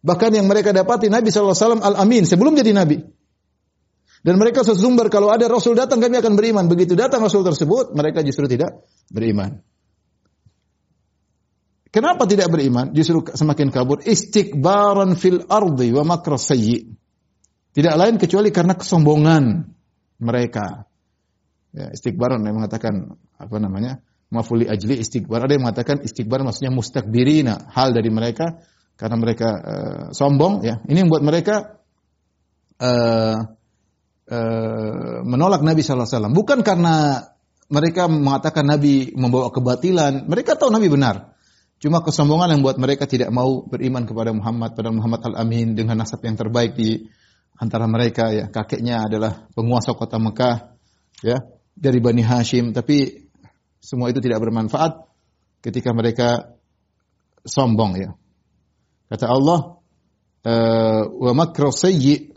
Bahkan 0.00 0.32
yang 0.32 0.48
mereka 0.48 0.72
dapati 0.72 1.12
Nabi 1.12 1.28
SAW 1.28 1.78
al-amin 1.78 2.24
sebelum 2.24 2.56
jadi 2.56 2.72
Nabi. 2.72 3.11
Dan 4.22 4.38
mereka 4.38 4.62
sesumber 4.62 5.10
kalau 5.10 5.34
ada 5.34 5.50
Rasul 5.50 5.74
datang 5.74 5.98
kami 5.98 6.22
akan 6.22 6.38
beriman. 6.38 6.70
Begitu 6.70 6.94
datang 6.94 7.26
Rasul 7.26 7.42
tersebut, 7.42 7.90
mereka 7.90 8.22
justru 8.22 8.46
tidak 8.46 8.86
beriman. 9.10 9.58
Kenapa 11.92 12.24
tidak 12.24 12.48
beriman? 12.48 12.94
Justru 12.94 13.26
semakin 13.34 13.68
kabur. 13.68 14.00
Istikbaran 14.00 15.18
fil 15.18 15.44
ardi 15.44 15.90
wa 15.92 16.06
makras 16.06 16.48
Tidak 17.74 17.94
lain 17.98 18.16
kecuali 18.16 18.48
karena 18.48 18.78
kesombongan 18.78 19.44
mereka. 20.22 20.86
Ya, 21.74 21.90
istikbaran 21.92 22.40
yang 22.46 22.62
mengatakan 22.62 23.18
apa 23.36 23.56
namanya? 23.58 24.00
Mafuli 24.32 24.64
ajli 24.64 25.02
istikbar. 25.02 25.44
Ada 25.44 25.58
yang 25.58 25.68
mengatakan 25.68 26.00
istikbar 26.00 26.40
maksudnya 26.46 26.72
mustakbirina, 26.72 27.68
hal 27.74 27.92
dari 27.92 28.08
mereka 28.08 28.64
karena 28.96 29.16
mereka 29.18 29.48
uh, 29.50 30.04
sombong 30.14 30.64
ya. 30.64 30.80
Ini 30.88 31.04
yang 31.04 31.12
membuat 31.12 31.24
mereka 31.28 31.54
uh, 32.80 33.36
menolak 35.26 35.60
Nabi 35.66 35.82
wasallam. 35.82 36.32
Bukan 36.32 36.62
karena 36.62 37.26
mereka 37.72 38.04
mengatakan 38.06 38.68
Nabi 38.68 39.16
membawa 39.16 39.48
kebatilan, 39.48 40.28
mereka 40.28 40.60
tahu 40.60 40.68
Nabi 40.68 40.92
benar. 40.92 41.32
Cuma 41.82 41.98
kesombongan 42.04 42.54
yang 42.54 42.60
membuat 42.62 42.78
mereka 42.78 43.10
tidak 43.10 43.34
mau 43.34 43.66
beriman 43.66 44.06
kepada 44.06 44.30
Muhammad, 44.30 44.78
pada 44.78 44.94
Muhammad 44.94 45.24
Al-Amin 45.26 45.74
dengan 45.74 45.98
nasab 45.98 46.22
yang 46.22 46.38
terbaik 46.38 46.78
di 46.78 47.10
antara 47.58 47.90
mereka 47.90 48.30
ya. 48.30 48.46
Kakeknya 48.46 49.10
adalah 49.10 49.50
penguasa 49.50 49.90
kota 49.98 50.22
Mekah 50.22 50.78
ya 51.26 51.42
dari 51.74 51.98
Bani 51.98 52.22
Hashim, 52.22 52.70
tapi 52.70 53.26
semua 53.82 54.14
itu 54.14 54.22
tidak 54.22 54.38
bermanfaat 54.38 55.10
ketika 55.58 55.90
mereka 55.90 56.54
sombong 57.42 57.98
ya. 57.98 58.10
Kata 59.10 59.26
Allah, 59.26 59.82
eh, 60.46 61.02
wa 61.08 61.46
sayyi 61.74 62.30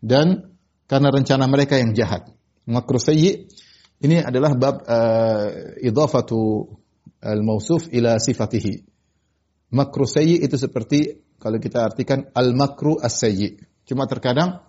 dan 0.00 0.47
karena 0.88 1.12
rencana 1.12 1.44
mereka 1.44 1.76
yang 1.76 1.92
jahat. 1.92 2.32
Makru 2.64 2.96
sayyi 2.96 3.46
ini 4.00 4.24
adalah 4.24 4.56
bab 4.56 4.82
uh, 4.82 5.76
idhafatu 5.84 6.64
al-mausuf 7.20 7.92
ila 7.92 8.16
sifatihi. 8.16 8.82
Makru 9.76 10.08
sayyi 10.08 10.40
itu 10.40 10.56
seperti 10.56 11.28
kalau 11.36 11.60
kita 11.60 11.92
artikan 11.92 12.26
al-makru 12.32 12.96
as-sayyi. 12.98 13.60
Cuma 13.84 14.08
terkadang 14.08 14.64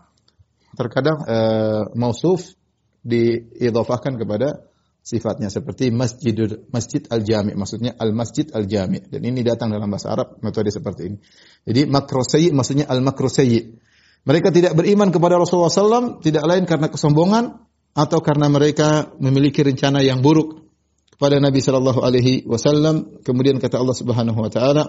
terkadang 0.77 1.17
uh, 1.25 1.83
mausuf 1.97 2.53
diidhafahkan 3.01 4.19
kepada 4.19 4.69
sifatnya 4.99 5.49
seperti 5.49 5.89
masjid 5.89 6.35
masjid 6.69 7.01
al-jami 7.09 7.57
maksudnya 7.57 7.95
al-masjid 7.97 8.45
al-jami 8.53 9.01
dan 9.07 9.23
ini 9.23 9.41
datang 9.41 9.73
dalam 9.73 9.89
bahasa 9.89 10.13
Arab 10.13 10.37
metode 10.43 10.69
seperti 10.69 11.01
ini. 11.09 11.17
Jadi 11.65 11.81
makrosayyi 11.89 12.49
maksudnya 12.53 12.85
al-makrosayyi. 12.91 13.88
Mereka 14.27 14.51
tidak 14.51 14.75
beriman 14.75 15.09
kepada 15.09 15.39
Rasulullah 15.39 15.71
SAW 15.71 16.19
tidak 16.19 16.43
lain 16.43 16.67
karena 16.67 16.91
kesombongan 16.91 17.65
atau 17.95 18.19
karena 18.19 18.51
mereka 18.51 19.15
memiliki 19.17 19.63
rencana 19.63 20.03
yang 20.03 20.19
buruk 20.19 20.69
kepada 21.15 21.39
Nabi 21.39 21.59
Shallallahu 21.63 22.03
Alaihi 22.03 22.43
Wasallam. 22.45 23.23
Kemudian 23.23 23.57
kata 23.57 23.79
Allah 23.79 23.95
Subhanahu 23.95 24.39
Wa 24.39 24.51
Taala, 24.51 24.83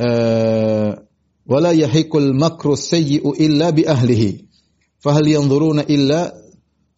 eh, 0.00 0.90
"Wala 1.48 1.70
yahikul 1.76 2.32
makru 2.32 2.74
sayyi'u 2.74 3.36
illa 3.36 3.70
bi 3.70 3.84
ahlihi." 3.84 4.48
fahal 4.98 5.26
yanzuruna 5.26 5.86
illa 5.86 6.34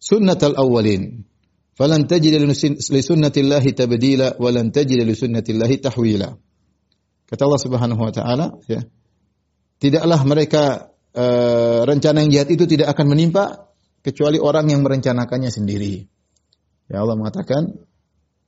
sunnatal 0.01 0.57
awwalin 0.57 1.23
falan 1.77 2.09
tajid 2.09 2.33
li 2.41 3.01
sunnatillahi 3.01 3.77
tabdila 3.77 4.41
wa 4.41 4.49
lan 4.49 4.73
tajid 4.73 5.05
li 5.05 5.13
kata 7.29 7.41
Allah 7.47 7.61
Subhanahu 7.61 8.01
wa 8.01 8.11
taala 8.11 8.45
ya 8.67 8.81
tidaklah 9.81 10.21
mereka 10.21 10.93
uh, 11.17 11.81
rencana 11.83 12.21
yang 12.21 12.31
jahat 12.31 12.49
itu 12.53 12.69
tidak 12.69 12.93
akan 12.93 13.09
menimpa 13.09 13.73
kecuali 14.05 14.37
orang 14.37 14.69
yang 14.69 14.85
merencanakannya 14.85 15.49
sendiri 15.49 16.05
ya 16.85 17.01
Allah 17.01 17.17
mengatakan 17.17 17.81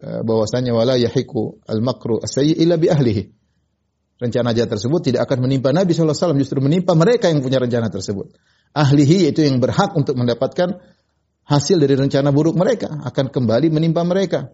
uh, 0.05 0.21
bahwasanya 0.21 0.77
wala 0.77 0.95
yahiku 0.95 1.57
al 1.65 1.81
makru 1.81 2.21
asyi 2.21 2.53
illa 2.61 2.77
bi 2.77 2.93
ahlihi 2.93 3.23
rencana 4.21 4.53
jahat 4.53 4.77
tersebut 4.77 5.09
tidak 5.09 5.25
akan 5.25 5.49
menimpa 5.49 5.73
Nabi 5.73 5.97
SAW 5.97 6.37
justru 6.37 6.61
menimpa 6.61 6.93
mereka 6.93 7.33
yang 7.33 7.41
punya 7.41 7.57
rencana 7.57 7.89
tersebut 7.89 8.37
ahlihi 8.77 9.29
yaitu 9.29 9.45
yang 9.45 9.57
berhak 9.57 9.97
untuk 9.97 10.13
mendapatkan 10.13 10.81
hasil 11.43 11.77
dari 11.77 11.95
rencana 11.95 12.31
buruk 12.31 12.55
mereka 12.55 12.89
akan 13.03 13.29
kembali 13.29 13.67
menimpa 13.69 14.01
mereka. 14.03 14.51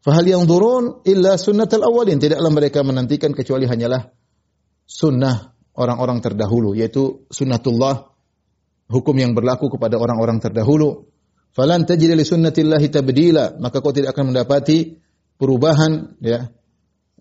Fahal 0.00 0.24
yang 0.24 0.48
turun 0.48 1.04
illa 1.04 1.36
sunnatul 1.36 1.84
awalin. 1.84 2.16
Tidaklah 2.16 2.50
mereka 2.50 2.80
menantikan 2.80 3.36
kecuali 3.36 3.68
hanyalah 3.68 4.08
sunnah 4.88 5.49
orang-orang 5.76 6.22
terdahulu. 6.22 6.74
Yaitu 6.74 7.26
sunnatullah. 7.30 8.08
Hukum 8.90 9.14
yang 9.14 9.38
berlaku 9.38 9.70
kepada 9.70 9.98
orang-orang 10.02 10.42
terdahulu. 10.42 11.06
Falan 11.54 11.86
tajid 11.86 12.10
li 12.14 12.26
sunnatillahi 12.26 12.90
tabdila. 12.90 13.58
Maka 13.62 13.78
kau 13.78 13.94
tidak 13.94 14.14
akan 14.14 14.34
mendapati 14.34 14.98
perubahan 15.38 16.18
ya 16.18 16.50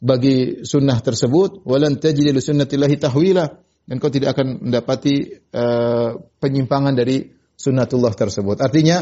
bagi 0.02 0.66
sunnah 0.66 0.98
tersebut. 1.04 1.62
Walan 1.68 2.02
tajid 2.02 2.26
li 2.32 2.42
sunnatillahi 2.42 2.96
tahwila 2.98 3.46
dan 3.90 3.96
kau 3.98 4.14
tidak 4.14 4.38
akan 4.38 4.70
mendapati 4.70 5.46
uh, 5.50 6.18
penyimpangan 6.38 6.94
dari 6.94 7.26
sunnatullah 7.58 8.14
tersebut. 8.14 8.62
Artinya 8.62 9.02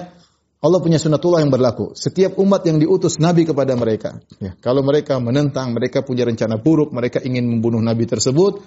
Allah 0.57 0.79
punya 0.81 0.97
sunnatullah 0.97 1.45
yang 1.45 1.53
berlaku. 1.53 1.93
Setiap 1.93 2.39
umat 2.41 2.65
yang 2.65 2.81
diutus 2.81 3.21
Nabi 3.21 3.45
kepada 3.45 3.77
mereka, 3.77 4.17
ya, 4.41 4.57
kalau 4.57 4.81
mereka 4.81 5.21
menentang, 5.21 5.75
mereka 5.77 6.01
punya 6.01 6.25
rencana 6.25 6.57
buruk, 6.57 6.89
mereka 6.89 7.21
ingin 7.21 7.45
membunuh 7.45 7.77
Nabi 7.77 8.09
tersebut, 8.09 8.65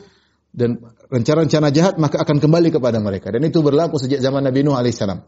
dan 0.51 0.83
rencana-rencana 1.11 1.71
jahat 1.71 1.95
maka 1.97 2.23
akan 2.23 2.43
kembali 2.43 2.75
kepada 2.75 2.99
mereka. 2.99 3.31
Dan 3.31 3.47
itu 3.47 3.63
berlaku 3.63 3.99
sejak 3.99 4.19
zaman 4.19 4.43
Nabi 4.43 4.67
Nuh 4.67 4.75
alaihissalam. 4.75 5.23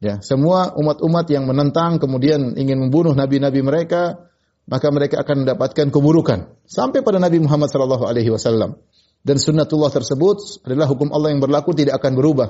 Ya, 0.00 0.16
semua 0.24 0.72
umat-umat 0.80 1.28
yang 1.28 1.44
menentang 1.44 2.00
kemudian 2.00 2.56
ingin 2.56 2.80
membunuh 2.80 3.12
nabi-nabi 3.12 3.60
mereka, 3.60 4.32
maka 4.64 4.88
mereka 4.88 5.20
akan 5.20 5.44
mendapatkan 5.44 5.92
keburukan 5.92 6.56
sampai 6.64 7.04
pada 7.04 7.20
Nabi 7.20 7.44
Muhammad 7.44 7.68
sallallahu 7.68 8.08
alaihi 8.08 8.32
wasallam. 8.32 8.80
Dan 9.20 9.36
sunnatullah 9.36 9.92
tersebut 9.92 10.64
adalah 10.64 10.88
hukum 10.88 11.12
Allah 11.12 11.36
yang 11.36 11.44
berlaku 11.44 11.76
tidak 11.76 12.00
akan 12.00 12.16
berubah. 12.16 12.48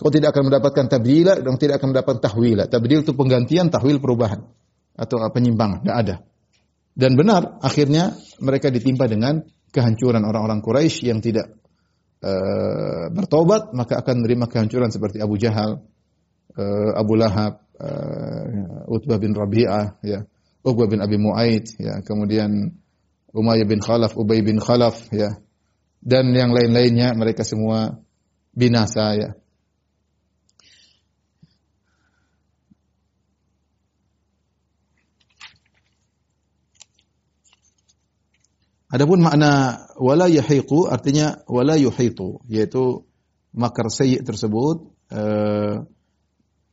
Kau 0.00 0.08
tidak 0.08 0.32
akan 0.32 0.48
mendapatkan 0.48 0.88
tabdila 0.88 1.36
dan 1.36 1.60
tidak 1.60 1.76
akan 1.76 1.92
mendapatkan 1.92 2.24
tahwila. 2.24 2.64
Tabdil 2.72 3.04
itu 3.04 3.12
penggantian, 3.12 3.68
tahwil 3.68 4.00
perubahan 4.00 4.40
atau 4.96 5.20
penyimpangan, 5.28 5.84
tidak 5.84 5.96
ada. 6.00 6.14
Dan 6.96 7.20
benar, 7.20 7.60
akhirnya 7.60 8.16
mereka 8.40 8.72
ditimpa 8.72 9.04
dengan 9.04 9.44
kehancuran 9.70 10.22
orang-orang 10.26 10.60
Quraisy 10.60 11.10
yang 11.10 11.22
tidak 11.22 11.56
uh, 12.22 13.08
bertobat, 13.10 13.72
maka 13.72 14.02
akan 14.02 14.22
menerima 14.22 14.46
kehancuran 14.50 14.90
seperti 14.90 15.22
Abu 15.22 15.38
Jahal, 15.38 15.82
uh, 16.58 16.90
Abu 16.94 17.14
Lahab, 17.16 17.64
uh, 17.78 18.90
Utbah 18.90 19.18
bin 19.18 19.32
Rabi'ah, 19.32 20.02
ya, 20.04 20.26
Uqbah 20.60 20.86
bin 20.90 21.00
Abi 21.00 21.16
Mu'aid, 21.16 21.80
ya, 21.80 22.04
kemudian 22.04 22.76
Umayyah 23.30 23.66
bin 23.66 23.78
Khalaf, 23.78 24.18
Ubay 24.18 24.42
bin 24.42 24.58
Khalaf, 24.58 25.08
ya, 25.14 25.38
dan 26.00 26.32
yang 26.32 26.50
lain-lainnya 26.50 27.12
mereka 27.12 27.44
semua 27.44 28.00
binasa 28.56 29.16
ya. 29.16 29.30
Adapun 38.90 39.22
makna 39.22 39.86
wala 40.02 40.26
yahiqu 40.26 40.90
artinya 40.90 41.46
wala 41.46 41.78
yuhitu 41.78 42.42
yaitu 42.50 43.06
makar 43.54 43.86
sayyi 43.86 44.18
tersebut 44.26 44.90
eh, 45.14 45.86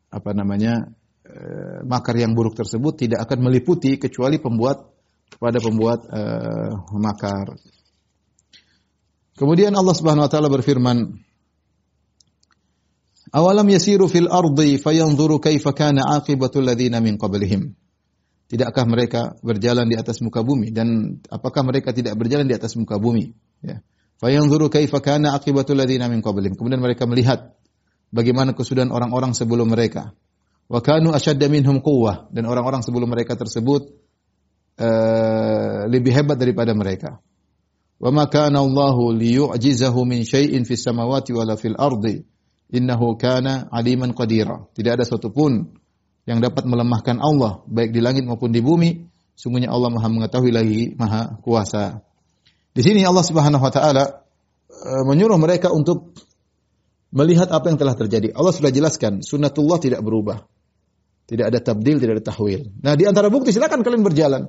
apa 0.09 0.31
namanya 0.33 0.97
eh, 1.21 1.85
makar 1.85 2.17
yang 2.17 2.33
buruk 2.33 2.57
tersebut 2.57 3.05
tidak 3.05 3.21
akan 3.29 3.45
meliputi 3.45 4.01
kecuali 4.01 4.41
pembuat 4.41 4.81
kepada 5.29 5.61
pembuat 5.61 6.09
eh, 6.09 6.73
makar. 6.97 7.53
Kemudian 9.37 9.77
Allah 9.77 9.93
Subhanahu 9.93 10.25
wa 10.25 10.31
taala 10.33 10.49
berfirman, 10.49 11.21
"Awalam 13.29 13.69
yasiru 13.69 14.09
fil 14.09 14.25
ardi 14.25 14.81
fayanzuru 14.81 15.37
kaifa 15.37 15.69
kana 15.77 16.17
aqibatu 16.17 16.65
alladziina 16.65 16.97
min 16.97 17.21
qablihim." 17.21 17.77
Tidakkah 18.47 18.87
mereka 18.87 19.35
berjalan 19.43 19.91
di 19.91 19.99
atas 19.99 20.23
muka 20.23 20.39
bumi 20.39 20.71
dan 20.71 21.19
apakah 21.27 21.67
mereka 21.67 21.91
tidak 21.91 22.15
berjalan 22.15 22.47
di 22.47 22.55
atas 22.55 22.79
muka 22.79 22.95
bumi? 22.95 23.35
Ya. 23.59 23.83
Fayanzuru 24.17 24.71
kaifa 24.71 25.03
kana 25.03 25.35
aqibatul 25.35 25.75
ladzina 25.75 26.07
min 26.07 26.23
qablihim. 26.23 26.55
Kemudian 26.55 26.79
mereka 26.79 27.03
melihat 27.03 27.53
bagaimana 28.09 28.55
kesudahan 28.55 28.89
orang-orang 28.89 29.35
sebelum 29.35 29.67
mereka. 29.67 30.15
Wa 30.71 30.79
kanu 30.79 31.11
ashadda 31.11 31.51
minhum 31.51 31.83
quwwah 31.83 32.31
dan 32.31 32.47
orang-orang 32.47 32.81
sebelum 32.87 33.11
mereka 33.11 33.35
tersebut 33.35 33.87
uh, 34.79 35.85
lebih 35.91 36.15
hebat 36.15 36.39
daripada 36.39 36.71
mereka. 36.71 37.19
Wa 37.99 38.15
ma 38.15 38.31
kana 38.31 38.63
Allahu 38.63 39.11
liyu'jizahu 39.11 40.07
min 40.07 40.23
syai'in 40.23 40.63
fis 40.63 40.87
samawati 40.87 41.35
wala 41.35 41.59
fil 41.59 41.75
ardi 41.75 42.23
innahu 42.71 43.19
kana 43.19 43.67
aliman 43.75 44.15
qadira. 44.15 44.65
Tidak 44.71 44.91
ada 44.97 45.05
satu 45.07 45.35
pun 45.35 45.77
yang 46.27 46.43
dapat 46.43 46.67
melemahkan 46.67 47.23
Allah 47.23 47.63
baik 47.65 47.95
di 47.95 48.03
langit 48.03 48.27
maupun 48.27 48.51
di 48.51 48.59
bumi. 48.59 49.07
Sungguhnya 49.37 49.71
Allah 49.71 49.87
Maha 49.93 50.11
mengetahui 50.11 50.51
lagi 50.51 50.91
Maha 50.99 51.39
kuasa. 51.39 52.03
Di 52.75 52.83
sini 52.83 53.01
Allah 53.07 53.23
Subhanahu 53.23 53.63
wa 53.63 53.71
taala 53.71 54.27
uh, 54.69 55.03
menyuruh 55.07 55.39
mereka 55.39 55.71
untuk 55.71 56.13
melihat 57.15 57.47
apa 57.49 57.71
yang 57.71 57.79
telah 57.79 57.95
terjadi. 57.95 58.35
Allah 58.35 58.51
sudah 58.51 58.69
jelaskan, 58.69 59.23
sunnatullah 59.23 59.79
tidak 59.79 60.03
berubah. 60.03 60.43
Tidak 61.27 61.43
ada 61.47 61.59
tabdil, 61.59 61.99
tidak 61.99 62.19
ada 62.19 62.25
tahwil. 62.31 62.71
Nah, 62.83 62.95
di 62.95 63.03
antara 63.03 63.27
bukti 63.27 63.51
silakan 63.51 63.83
kalian 63.83 64.03
berjalan. 64.03 64.47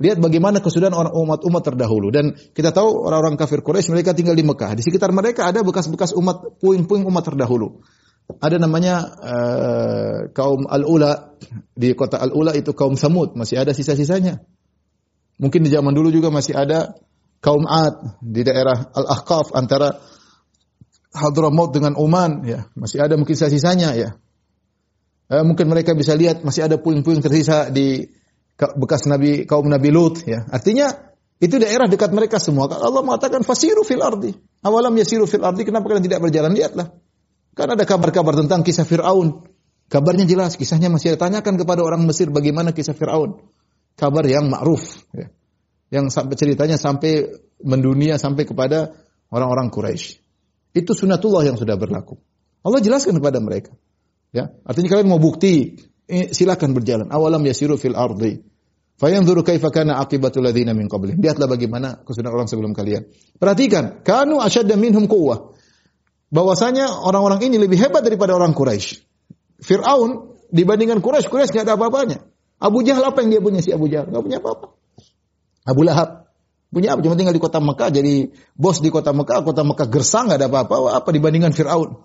Lihat 0.00 0.18
bagaimana 0.24 0.64
kesudahan 0.64 0.96
orang 0.96 1.12
umat-umat 1.12 1.62
terdahulu 1.62 2.08
dan 2.08 2.32
kita 2.32 2.72
tahu 2.72 3.04
orang-orang 3.04 3.36
kafir 3.36 3.60
Quraisy 3.60 3.92
mereka 3.92 4.16
tinggal 4.16 4.32
di 4.32 4.40
Mekah. 4.40 4.72
Di 4.72 4.82
sekitar 4.82 5.12
mereka 5.12 5.52
ada 5.52 5.60
bekas-bekas 5.60 6.16
umat 6.16 6.58
puing-puing 6.64 7.04
umat 7.04 7.24
terdahulu. 7.28 7.84
Ada 8.42 8.56
namanya 8.58 8.94
uh, 9.22 10.18
kaum 10.34 10.66
Al-Ula 10.66 11.36
di 11.76 11.92
kota 11.92 12.18
Al-Ula 12.18 12.56
itu 12.56 12.72
kaum 12.72 12.96
Samud, 12.96 13.36
masih 13.38 13.60
ada 13.60 13.70
sisa-sisanya. 13.76 14.40
Mungkin 15.38 15.66
di 15.66 15.70
zaman 15.70 15.92
dulu 15.92 16.08
juga 16.10 16.30
masih 16.30 16.54
ada 16.54 16.94
kaum 17.42 17.66
Ad 17.66 18.22
di 18.22 18.42
daerah 18.46 18.94
Al-Ahqaf 18.94 19.52
antara 19.52 19.98
Hadramaut 21.12 21.76
dengan 21.76 21.92
Oman 21.98 22.46
ya, 22.48 22.72
masih 22.72 23.04
ada 23.04 23.20
mungkin 23.20 23.36
sisa-sisanya 23.36 23.90
ya. 23.98 24.10
Eh, 25.32 25.44
mungkin 25.44 25.68
mereka 25.68 25.92
bisa 25.92 26.16
lihat 26.16 26.44
masih 26.44 26.68
ada 26.68 26.76
puing-puing 26.80 27.20
tersisa 27.24 27.68
di 27.68 28.04
bekas 28.56 29.08
Nabi 29.08 29.48
kaum 29.48 29.64
Nabi 29.68 29.88
Lut 29.88 30.24
ya. 30.28 30.44
Artinya 30.48 30.92
itu 31.42 31.58
daerah 31.58 31.90
dekat 31.90 32.14
mereka 32.14 32.38
semua. 32.38 32.70
Allah 32.70 33.02
mengatakan 33.02 33.42
fasiru 33.42 33.82
fil 33.82 33.98
ardi. 33.98 34.30
Awalam 34.62 34.94
yasiru 34.94 35.26
fil 35.26 35.42
ardi, 35.42 35.66
kenapa 35.66 35.90
kalian 35.90 36.06
tidak 36.06 36.22
berjalan? 36.22 36.54
Lihatlah. 36.54 37.01
Kan 37.52 37.68
ada 37.68 37.84
kabar-kabar 37.84 38.32
tentang 38.36 38.64
kisah 38.64 38.88
Fir'aun. 38.88 39.44
Kabarnya 39.92 40.24
jelas, 40.24 40.56
kisahnya 40.56 40.88
masih 40.88 41.20
ditanyakan 41.20 41.60
kepada 41.60 41.84
orang 41.84 42.00
Mesir 42.08 42.32
bagaimana 42.32 42.72
kisah 42.72 42.96
Fir'aun. 42.96 43.44
Kabar 43.92 44.24
yang 44.24 44.48
ma'ruf. 44.48 45.04
Ya. 45.12 45.28
Yang 45.92 46.16
sampai 46.16 46.36
ceritanya 46.40 46.80
sampai 46.80 47.28
mendunia 47.60 48.16
sampai 48.16 48.48
kepada 48.48 48.96
orang-orang 49.28 49.68
Quraisy. 49.68 50.20
Itu 50.72 50.96
sunatullah 50.96 51.44
yang 51.44 51.60
sudah 51.60 51.76
berlaku. 51.76 52.16
Allah 52.64 52.80
jelaskan 52.80 53.20
kepada 53.20 53.36
mereka. 53.44 53.76
Ya, 54.32 54.48
artinya 54.64 54.96
kalian 54.96 55.12
mau 55.12 55.20
bukti, 55.20 55.76
eh, 56.08 56.32
silakan 56.32 56.72
berjalan. 56.72 57.12
Awalam 57.12 57.44
yasiru 57.44 57.76
fil 57.76 57.92
ardi. 57.92 58.40
Fayanzuru 58.96 59.44
kaifa 59.44 59.68
kana 59.68 60.00
aqibatul 60.00 60.40
ladzina 60.46 60.72
min 60.72 60.88
qablihim. 60.88 61.20
Lihatlah 61.20 61.50
bagaimana 61.50 62.00
kesudahan 62.06 62.32
orang 62.32 62.48
sebelum 62.48 62.72
kalian. 62.72 63.12
Perhatikan, 63.36 64.00
kanu 64.00 64.40
asyadda 64.40 64.78
minhum 64.80 65.04
quwwah. 65.04 65.52
Bahwasanya 66.32 66.88
orang-orang 66.88 67.44
ini 67.52 67.60
lebih 67.60 67.76
hebat 67.76 68.00
daripada 68.00 68.32
orang 68.32 68.56
Quraisy. 68.56 69.04
Fir'aun 69.60 70.40
dibandingkan 70.48 71.04
Quraisy, 71.04 71.28
Quraisy 71.28 71.52
enggak 71.52 71.66
ada 71.68 71.74
apa-apanya. 71.76 72.18
Abu 72.56 72.80
Jahal 72.80 73.04
apa 73.04 73.20
yang 73.20 73.36
dia 73.36 73.42
punya 73.44 73.60
si 73.60 73.68
Abu 73.68 73.92
Jahal? 73.92 74.08
Enggak 74.08 74.24
punya 74.24 74.38
apa-apa. 74.40 74.66
Abu 75.62 75.84
Lahab 75.84 76.22
Punya 76.72 76.96
apa? 76.96 77.04
Cuma 77.04 77.20
tinggal 77.20 77.36
di 77.36 77.42
kota 77.44 77.60
Mekah, 77.60 77.92
jadi 77.92 78.32
bos 78.56 78.80
di 78.80 78.88
kota 78.88 79.12
Mekah, 79.12 79.44
kota 79.44 79.60
Mekah 79.60 79.92
gersang, 79.92 80.32
nggak 80.32 80.40
ada 80.40 80.48
apa-apa. 80.48 81.04
Apa 81.04 81.12
dibandingkan 81.12 81.52
Fir'aun? 81.52 82.00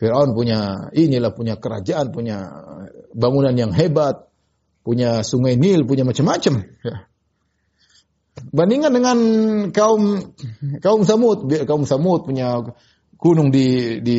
Fir'aun 0.00 0.32
punya 0.32 0.88
inilah, 0.96 1.36
punya 1.36 1.60
kerajaan, 1.60 2.08
punya 2.08 2.40
bangunan 3.12 3.52
yang 3.52 3.76
hebat, 3.76 4.32
punya 4.80 5.20
sungai 5.20 5.60
Nil, 5.60 5.84
punya 5.84 6.08
macam-macam. 6.08 6.64
Ya. 6.80 7.04
Bandingkan 8.48 8.92
dengan 8.96 9.18
kaum 9.76 10.32
kaum 10.80 11.04
Samud, 11.04 11.44
kaum 11.68 11.84
Samud 11.84 12.24
punya 12.24 12.64
gunung 13.16 13.48
di, 13.52 13.98
di 14.04 14.18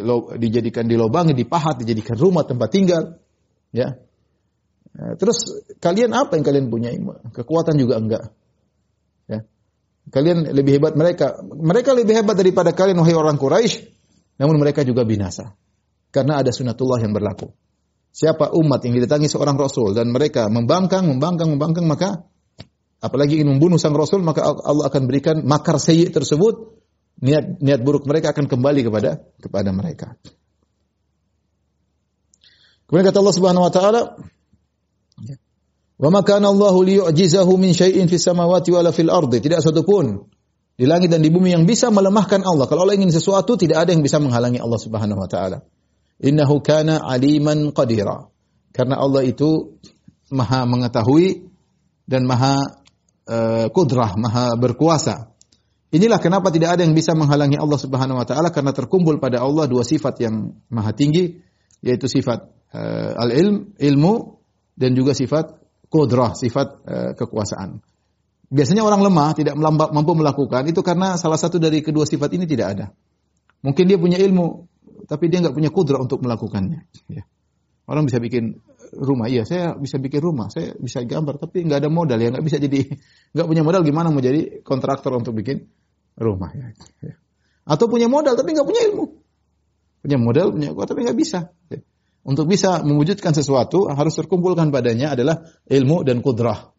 lo, 0.00 0.32
dijadikan 0.34 0.88
di 0.88 0.96
lubang, 0.96 1.32
dipahat, 1.32 1.80
dijadikan 1.80 2.16
rumah 2.16 2.44
tempat 2.48 2.68
tinggal. 2.72 3.20
Ya. 3.72 4.00
Terus 4.98 5.62
kalian 5.78 6.10
apa 6.16 6.34
yang 6.34 6.44
kalian 6.44 6.66
punya? 6.72 6.90
Kekuatan 7.30 7.78
juga 7.78 8.00
enggak. 8.00 8.34
Kalian 10.08 10.48
lebih 10.56 10.80
hebat 10.80 10.96
mereka. 10.96 11.40
Mereka 11.44 11.92
lebih 11.92 12.16
hebat 12.16 12.36
daripada 12.36 12.72
kalian 12.72 12.96
wahai 13.00 13.16
orang 13.16 13.36
Quraisy, 13.36 13.92
namun 14.40 14.56
mereka 14.56 14.82
juga 14.84 15.04
binasa. 15.04 15.52
Karena 16.08 16.40
ada 16.40 16.48
sunatullah 16.48 17.04
yang 17.04 17.12
berlaku. 17.12 17.52
Siapa 18.08 18.56
umat 18.56 18.80
yang 18.88 18.96
didatangi 18.96 19.28
seorang 19.28 19.54
rasul 19.60 19.92
dan 19.92 20.08
mereka 20.08 20.48
membangkang, 20.48 21.04
membangkang, 21.04 21.52
membangkang 21.52 21.86
maka 21.86 22.24
apalagi 22.98 23.38
ingin 23.38 23.60
membunuh 23.60 23.76
sang 23.76 23.94
rasul 23.94 24.24
maka 24.24 24.42
Allah 24.42 24.88
akan 24.88 25.02
berikan 25.06 25.44
makar 25.44 25.76
sayyi 25.76 26.08
tersebut 26.08 26.80
niat 27.18 27.58
niat 27.58 27.80
buruk 27.82 28.06
mereka 28.06 28.30
akan 28.34 28.46
kembali 28.46 28.80
kepada 28.86 29.22
kepada 29.38 29.70
mereka. 29.74 30.14
Kemudian 32.88 33.06
kata 33.12 33.18
Allah 33.20 33.36
Subhanahu 33.36 33.66
wa 33.68 33.72
taala 33.72 34.00
Wa 35.98 36.14
ma 36.14 36.22
kana 36.22 36.46
Allahu 36.46 36.86
liyu'jizahu 36.86 37.58
min 37.58 37.74
syai'in 37.74 38.06
fis 38.06 38.22
samawati 38.22 38.70
wala 38.70 38.94
fil 38.94 39.10
ardi. 39.10 39.42
Tidak 39.42 39.58
satu 39.58 39.82
pun 39.82 40.30
di 40.78 40.86
langit 40.86 41.10
dan 41.10 41.18
di 41.18 41.26
bumi 41.26 41.50
yang 41.50 41.66
bisa 41.66 41.90
melemahkan 41.90 42.46
Allah. 42.46 42.70
Kalau 42.70 42.86
Allah 42.86 42.94
ingin 42.94 43.10
sesuatu, 43.10 43.58
tidak 43.58 43.82
ada 43.82 43.90
yang 43.90 44.06
bisa 44.06 44.22
menghalangi 44.22 44.62
Allah 44.62 44.78
Subhanahu 44.78 45.18
wa 45.18 45.26
taala. 45.26 45.66
Innahu 46.22 46.62
kana 46.62 47.02
aliman 47.02 47.74
qadira. 47.74 48.30
Karena 48.70 49.02
Allah 49.02 49.26
itu 49.26 49.74
maha 50.30 50.70
mengetahui 50.70 51.50
dan 52.06 52.30
maha 52.30 52.78
uh, 53.26 53.66
kudrah, 53.74 54.14
maha 54.14 54.54
berkuasa. 54.54 55.34
Inilah 55.88 56.20
kenapa 56.20 56.52
tidak 56.52 56.76
ada 56.76 56.84
yang 56.84 56.92
bisa 56.92 57.16
menghalangi 57.16 57.56
Allah 57.56 57.80
Subhanahu 57.80 58.20
wa 58.20 58.26
taala 58.28 58.52
karena 58.52 58.76
terkumpul 58.76 59.16
pada 59.16 59.40
Allah 59.40 59.64
dua 59.64 59.88
sifat 59.88 60.20
yang 60.20 60.52
maha 60.68 60.92
tinggi 60.92 61.40
yaitu 61.80 62.04
sifat 62.12 62.44
uh, 62.76 63.16
al-ilm, 63.16 63.72
ilmu 63.80 64.36
dan 64.76 64.92
juga 64.92 65.16
sifat 65.16 65.56
kudrah, 65.88 66.36
sifat 66.36 66.68
uh, 66.84 67.10
kekuasaan. 67.16 67.80
Biasanya 68.52 68.84
orang 68.84 69.00
lemah 69.00 69.32
tidak 69.36 69.56
mampu 69.92 70.12
melakukan 70.12 70.68
itu 70.68 70.80
karena 70.84 71.16
salah 71.16 71.40
satu 71.40 71.56
dari 71.56 71.80
kedua 71.80 72.04
sifat 72.04 72.36
ini 72.36 72.44
tidak 72.44 72.66
ada. 72.76 72.86
Mungkin 73.64 73.84
dia 73.88 73.96
punya 74.00 74.16
ilmu, 74.20 74.68
tapi 75.08 75.28
dia 75.32 75.40
nggak 75.44 75.56
punya 75.56 75.68
kudrah 75.72 76.00
untuk 76.00 76.20
melakukannya. 76.24 76.84
Ya. 77.12 77.24
Orang 77.88 78.08
bisa 78.08 78.20
bikin 78.20 78.60
rumah, 78.94 79.26
iya 79.28 79.44
saya 79.44 79.74
bisa 79.76 80.00
bikin 80.00 80.20
rumah, 80.22 80.48
saya 80.48 80.74
bisa 80.78 81.04
gambar, 81.04 81.40
tapi 81.40 81.64
nggak 81.64 81.84
ada 81.84 81.90
modal 81.90 82.18
ya, 82.18 82.32
nggak 82.32 82.44
bisa 82.44 82.56
jadi, 82.60 82.88
nggak 83.34 83.46
punya 83.46 83.62
modal 83.64 83.82
gimana 83.84 84.08
mau 84.12 84.22
jadi 84.22 84.62
kontraktor 84.64 85.16
untuk 85.16 85.36
bikin 85.36 85.68
rumah 86.16 86.50
ya. 86.54 86.72
Atau 87.68 87.88
punya 87.90 88.08
modal 88.08 88.34
tapi 88.34 88.56
nggak 88.56 88.68
punya 88.68 88.82
ilmu, 88.92 89.04
punya 90.04 90.18
modal 90.18 90.46
punya 90.54 90.72
kuat 90.72 90.86
tapi 90.88 91.04
nggak 91.04 91.18
bisa. 91.18 91.52
Untuk 92.28 92.44
bisa 92.44 92.84
mewujudkan 92.84 93.32
sesuatu 93.32 93.88
harus 93.88 94.12
terkumpulkan 94.12 94.68
padanya 94.68 95.16
adalah 95.16 95.48
ilmu 95.64 96.04
dan 96.04 96.20
kudrah. 96.20 96.76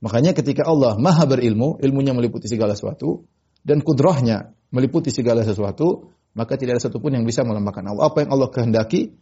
Makanya 0.00 0.32
ketika 0.32 0.64
Allah 0.64 0.94
maha 0.96 1.26
berilmu, 1.26 1.82
ilmunya 1.82 2.14
meliputi 2.14 2.46
segala 2.46 2.78
sesuatu, 2.78 3.26
dan 3.66 3.82
kudrahnya 3.82 4.54
meliputi 4.70 5.10
segala 5.10 5.42
sesuatu, 5.42 6.14
maka 6.38 6.54
tidak 6.54 6.78
ada 6.78 6.82
satupun 6.86 7.18
yang 7.18 7.26
bisa 7.26 7.42
melemahkan 7.42 7.82
Allah. 7.90 8.06
Apa 8.06 8.22
yang 8.24 8.30
Allah 8.30 8.48
kehendaki, 8.48 9.18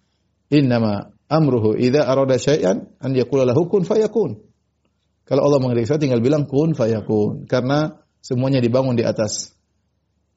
innama 0.53 1.16
amruhu 1.27 1.75
idza 1.75 2.07
arada 2.07 2.39
syai'an 2.39 2.87
an 3.03 3.11
yaqula 3.15 3.47
lahu 3.47 3.67
kun 3.67 3.83
fayakun. 3.83 4.43
Kalau 5.27 5.43
Allah 5.43 5.59
mengendaki 5.59 5.91
sesuatu 5.91 6.07
tinggal 6.07 6.23
bilang 6.23 6.47
kun 6.47 6.73
fayakun 6.79 7.51
karena 7.51 7.99
semuanya 8.23 8.63
dibangun 8.63 8.95
di 8.95 9.03
atas 9.03 9.55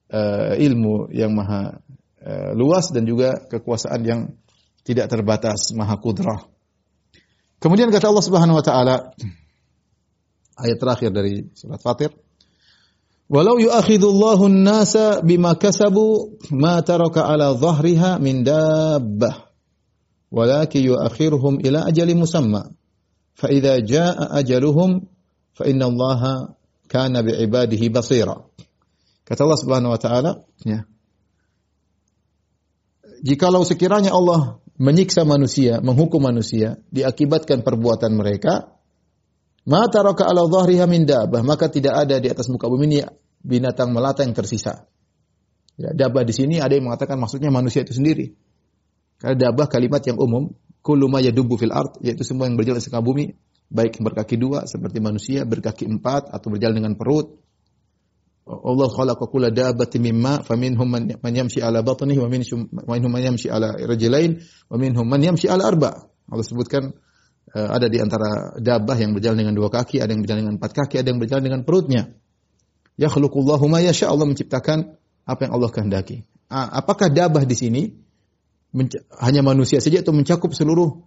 uh, 0.10 0.58
ilmu 0.58 1.14
yang 1.14 1.34
maha 1.38 1.78
uh, 2.26 2.52
luas 2.58 2.90
dan 2.90 3.06
juga 3.06 3.38
kekuasaan 3.50 4.02
yang 4.02 4.22
tidak 4.82 5.06
terbatas, 5.14 5.70
maha 5.78 6.02
kudrah. 6.02 6.50
Kemudian 7.62 7.94
kata 7.94 8.10
Allah 8.10 8.26
Subhanahu 8.26 8.58
wa 8.58 8.66
taala 8.66 8.96
ayat 10.58 10.78
terakhir 10.80 11.14
dari 11.14 11.54
surat 11.54 11.78
Fatir, 11.84 12.10
"Walau 13.30 13.62
yu'akhidullahu 13.62 14.48
an-nasa 14.50 15.22
bima 15.22 15.54
kasabu 15.54 16.40
ma 16.50 16.82
taraka 16.82 17.30
ala 17.30 17.54
dhahriha 17.54 18.18
min 18.18 18.42
dabbah, 18.42 19.49
walakin 20.30 20.94
yu'akhiruhum 20.94 21.62
ila 21.62 21.86
ajali 21.90 22.14
musamma. 22.16 22.70
Fa 23.34 23.48
idza 23.50 23.82
jaa 23.82 24.34
ajaluhum 24.40 25.06
fa 25.54 25.64
inna 25.66 25.90
Allah 25.90 26.54
kana 26.88 27.26
bi'ibadihi 27.26 27.90
basira." 27.90 28.38
Kata 29.26 29.46
Allah 29.46 29.60
Subhanahu 29.62 29.94
wa 29.94 30.00
taala, 30.02 30.32
ya. 30.66 30.90
Jikalau 33.22 33.62
sekiranya 33.68 34.10
Allah 34.16 34.58
menyiksa 34.80 35.28
manusia, 35.28 35.84
menghukum 35.84 36.24
manusia 36.24 36.80
diakibatkan 36.90 37.62
perbuatan 37.62 38.16
mereka, 38.16 38.74
ma 39.68 39.86
taraka 39.92 40.26
ala 40.26 40.48
dhahriha 40.48 40.88
min 40.88 41.06
dabah, 41.06 41.44
maka 41.44 41.68
tidak 41.68 42.08
ada 42.08 42.18
di 42.18 42.32
atas 42.32 42.48
muka 42.48 42.66
bumi 42.66 42.86
ini 42.90 43.00
binatang 43.44 43.92
melata 43.92 44.24
yang 44.24 44.34
tersisa. 44.34 44.88
Ya, 45.80 45.94
dabah 45.94 46.24
di 46.26 46.34
sini 46.36 46.60
ada 46.60 46.74
yang 46.76 46.88
mengatakan 46.88 47.20
maksudnya 47.20 47.52
manusia 47.52 47.84
itu 47.84 47.94
sendiri. 47.96 48.36
Karena 49.20 49.36
dabah 49.36 49.68
kalimat 49.68 50.00
yang 50.08 50.16
umum, 50.16 50.56
kullu 50.80 51.12
ma 51.12 51.20
yadubu 51.20 51.60
fil 51.60 51.76
ard, 51.76 52.00
yaitu 52.00 52.24
semua 52.24 52.48
yang 52.48 52.56
berjalan 52.56 52.80
di 52.80 52.90
bumi, 52.90 53.26
baik 53.68 54.00
berkaki 54.00 54.40
dua 54.40 54.66
seperti 54.66 55.04
manusia, 55.04 55.44
berkaki 55.44 55.86
empat 55.86 56.32
atau 56.32 56.48
berjalan 56.50 56.82
dengan 56.82 56.94
perut, 56.96 57.38
Allah 58.50 58.90
khalaqa 58.90 59.30
kulla 59.30 59.54
dabbatin 59.54 60.02
mimma 60.02 60.42
faminhum 60.42 60.90
man 60.90 61.34
yamshi 61.38 61.62
ala 61.62 61.86
batnihi 61.86 62.18
wa 62.18 62.30
minhum 62.34 63.12
man 63.14 63.22
yamshi 63.22 63.46
ala 63.46 63.78
rajulain 63.78 64.42
wa 64.66 64.76
minhum 64.82 65.06
man 65.06 65.22
yamshi 65.22 65.46
ala 65.46 65.70
arba. 65.70 66.10
Allah 66.26 66.46
sebutkan 66.46 66.90
uh, 67.54 67.70
ada 67.70 67.86
di 67.86 68.02
antara 68.02 68.58
dabah 68.58 68.98
yang 68.98 69.14
berjalan 69.14 69.46
dengan 69.46 69.54
dua 69.54 69.70
kaki, 69.70 70.02
ada 70.02 70.10
yang 70.10 70.26
berjalan 70.26 70.50
dengan 70.50 70.56
empat 70.58 70.72
kaki, 70.74 70.98
ada 70.98 71.14
yang 71.14 71.22
berjalan 71.22 71.44
dengan 71.46 71.62
perutnya. 71.62 72.10
Yakhluqullahu 72.98 73.70
ma 73.70 73.86
yasha 73.86 74.10
Allah 74.10 74.26
menciptakan 74.26 74.98
apa 75.30 75.40
yang 75.46 75.54
Allah 75.54 75.70
kehendaki. 75.70 76.26
Apakah 76.50 77.14
dabah 77.14 77.46
di 77.46 77.54
sini 77.54 77.82
hanya 79.20 79.42
manusia 79.42 79.82
saja 79.82 80.06
atau 80.06 80.14
mencakup 80.14 80.54
seluruh 80.54 81.02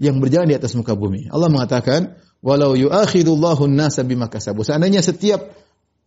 yang 0.00 0.18
berjalan 0.18 0.50
di 0.50 0.56
atas 0.56 0.74
muka 0.74 0.98
bumi? 0.98 1.30
Allah 1.30 1.46
mengatakan, 1.52 2.18
"Walau 2.42 2.74
yu'akhidullahu 2.74 3.68
an-nasa 3.70 4.02
bima 4.02 4.26
kasabu." 4.26 4.66
Seandainya 4.66 5.04
setiap 5.04 5.54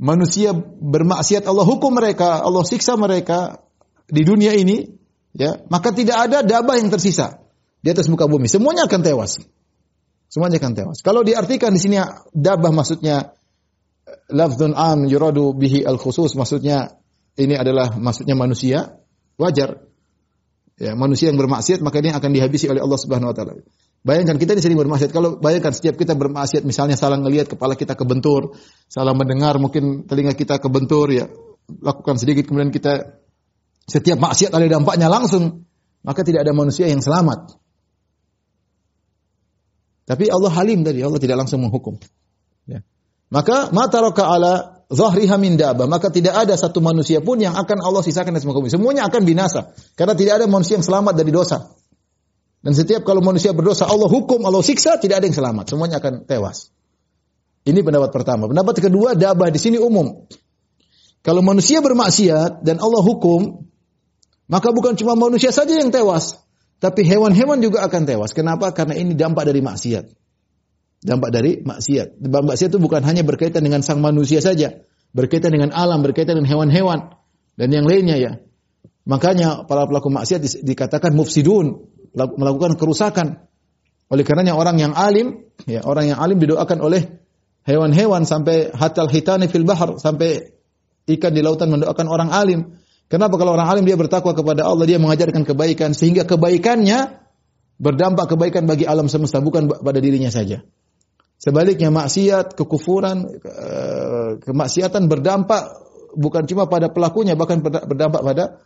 manusia 0.02 0.52
bermaksiat 0.58 1.48
Allah 1.48 1.64
hukum 1.64 1.96
mereka, 1.96 2.44
Allah 2.44 2.66
siksa 2.68 3.00
mereka 3.00 3.64
di 4.12 4.28
dunia 4.28 4.52
ini, 4.58 4.84
ya, 5.32 5.64
maka 5.72 5.96
tidak 5.96 6.30
ada 6.30 6.44
dabah 6.44 6.76
yang 6.76 6.92
tersisa 6.92 7.40
di 7.80 7.88
atas 7.92 8.12
muka 8.12 8.28
bumi. 8.28 8.52
Semuanya 8.52 8.88
akan 8.88 9.02
tewas. 9.04 9.40
Semuanya 10.28 10.58
akan 10.58 10.74
tewas. 10.74 11.00
Kalau 11.06 11.22
diartikan 11.22 11.72
di 11.72 11.80
sini 11.80 12.02
dabah 12.34 12.74
maksudnya 12.74 13.38
lafzun 14.34 14.74
am 14.74 15.06
yuradu 15.06 15.54
bihi 15.54 15.86
al 15.86 16.02
khusus 16.02 16.34
maksudnya 16.34 16.98
ini 17.38 17.58
adalah 17.58 17.98
maksudnya 17.98 18.34
manusia, 18.38 18.98
wajar. 19.38 19.93
Ya, 20.74 20.98
manusia 20.98 21.30
yang 21.30 21.38
bermaksiat 21.38 21.86
maka 21.86 22.02
ini 22.02 22.10
akan 22.10 22.30
dihabisi 22.34 22.66
oleh 22.66 22.82
Allah 22.82 22.98
Subhanahu 22.98 23.30
wa 23.30 23.36
taala. 23.36 23.62
Bayangkan 24.04 24.36
kita 24.36 24.58
di 24.58 24.62
sini 24.66 24.76
bermaksiat. 24.76 25.14
Kalau 25.16 25.40
bayangkan 25.40 25.72
setiap 25.72 25.96
kita 25.96 26.18
bermaksiat, 26.18 26.68
misalnya 26.68 27.00
salah 27.00 27.16
ngelihat 27.22 27.48
kepala 27.48 27.78
kita 27.78 27.96
kebentur, 27.96 28.58
salah 28.92 29.16
mendengar 29.16 29.56
mungkin 29.62 30.04
telinga 30.10 30.36
kita 30.36 30.60
kebentur, 30.60 31.08
ya 31.14 31.30
lakukan 31.80 32.20
sedikit 32.20 32.50
kemudian 32.50 32.74
kita 32.74 33.22
setiap 33.88 34.20
maksiat 34.20 34.52
ada 34.52 34.68
dampaknya 34.68 35.08
langsung, 35.08 35.64
maka 36.04 36.26
tidak 36.26 36.44
ada 36.44 36.52
manusia 36.52 36.90
yang 36.90 37.00
selamat. 37.00 37.56
Tapi 40.04 40.28
Allah 40.28 40.52
halim 40.52 40.84
tadi, 40.84 41.00
Allah 41.00 41.22
tidak 41.22 41.40
langsung 41.40 41.64
menghukum. 41.64 41.96
Ya. 42.68 42.84
Maka 43.32 43.72
mata 43.72 44.04
roka 44.04 44.28
ala 44.28 44.73
zahriha 44.92 45.36
min 45.40 45.56
daba, 45.56 45.88
maka 45.88 46.12
tidak 46.12 46.36
ada 46.36 46.56
satu 46.56 46.84
manusia 46.84 47.24
pun 47.24 47.40
yang 47.40 47.56
akan 47.56 47.80
Allah 47.80 48.04
sisakan 48.04 48.36
dari 48.36 48.44
semua 48.44 48.60
Semuanya 48.68 49.08
akan 49.08 49.22
binasa 49.24 49.72
karena 49.96 50.16
tidak 50.18 50.44
ada 50.44 50.46
manusia 50.50 50.80
yang 50.80 50.86
selamat 50.86 51.14
dari 51.16 51.32
dosa. 51.32 51.76
Dan 52.64 52.72
setiap 52.72 53.04
kalau 53.04 53.20
manusia 53.20 53.52
berdosa, 53.52 53.84
Allah 53.92 54.08
hukum, 54.08 54.40
Allah 54.48 54.64
siksa, 54.64 54.96
tidak 54.96 55.20
ada 55.20 55.28
yang 55.28 55.36
selamat. 55.36 55.68
Semuanya 55.68 56.00
akan 56.00 56.24
tewas. 56.24 56.72
Ini 57.68 57.84
pendapat 57.84 58.16
pertama. 58.16 58.48
Pendapat 58.48 58.80
kedua, 58.80 59.20
dabah 59.20 59.52
di 59.52 59.60
sini 59.60 59.76
umum. 59.76 60.24
Kalau 61.24 61.44
manusia 61.44 61.84
bermaksiat 61.84 62.64
dan 62.64 62.80
Allah 62.80 63.04
hukum, 63.04 63.68
maka 64.48 64.72
bukan 64.72 64.96
cuma 64.96 65.16
manusia 65.20 65.52
saja 65.52 65.76
yang 65.76 65.92
tewas, 65.92 66.40
tapi 66.80 67.04
hewan-hewan 67.04 67.60
juga 67.60 67.84
akan 67.84 68.04
tewas. 68.04 68.32
Kenapa? 68.32 68.72
Karena 68.76 68.96
ini 68.96 69.16
dampak 69.16 69.48
dari 69.48 69.60
maksiat. 69.60 70.23
Dampak 71.04 71.30
dari 71.36 71.60
maksiat. 71.60 72.24
Dampak 72.24 72.56
maksiat 72.56 72.70
itu 72.72 72.80
bukan 72.80 73.04
hanya 73.04 73.28
berkaitan 73.28 73.62
dengan 73.62 73.84
sang 73.84 74.00
manusia 74.00 74.40
saja, 74.40 74.84
berkaitan 75.12 75.52
dengan 75.52 75.76
alam, 75.76 76.00
berkaitan 76.00 76.40
dengan 76.40 76.50
hewan-hewan 76.50 77.20
dan 77.60 77.70
yang 77.70 77.84
lainnya 77.84 78.16
ya. 78.16 78.32
Makanya 79.04 79.68
para 79.68 79.84
pelaku 79.84 80.08
maksiat 80.08 80.64
dikatakan 80.64 81.12
mufsidun, 81.12 81.92
melakukan 82.16 82.80
kerusakan. 82.80 83.44
Oleh 84.08 84.24
karenanya 84.24 84.56
orang 84.56 84.80
yang 84.80 84.94
alim, 84.96 85.44
ya 85.68 85.84
orang 85.84 86.16
yang 86.16 86.20
alim 86.24 86.40
didoakan 86.40 86.80
oleh 86.80 87.20
hewan-hewan 87.68 88.24
sampai 88.24 88.72
hatal 88.72 89.12
hitani 89.12 89.52
fil 89.52 89.68
bahar 89.68 90.00
sampai 90.00 90.56
ikan 91.08 91.36
di 91.36 91.44
lautan 91.44 91.68
mendoakan 91.68 92.08
orang 92.08 92.30
alim. 92.32 92.60
Kenapa 93.12 93.36
kalau 93.36 93.60
orang 93.60 93.68
alim 93.68 93.84
dia 93.84 94.00
bertakwa 94.00 94.32
kepada 94.32 94.64
Allah, 94.64 94.88
dia 94.88 94.98
mengajarkan 95.04 95.44
kebaikan 95.44 95.92
sehingga 95.92 96.24
kebaikannya 96.24 97.20
berdampak 97.76 98.32
kebaikan 98.32 98.64
bagi 98.64 98.88
alam 98.88 99.12
semesta 99.12 99.44
bukan 99.44 99.68
pada 99.68 100.00
dirinya 100.00 100.32
saja. 100.32 100.64
Sebaliknya 101.44 101.92
maksiat, 101.92 102.56
kekufuran, 102.56 103.28
kemaksiatan 104.48 105.12
berdampak 105.12 105.76
bukan 106.16 106.48
cuma 106.48 106.72
pada 106.72 106.88
pelakunya 106.88 107.36
bahkan 107.36 107.60
berdampak 107.60 108.24
pada 108.24 108.64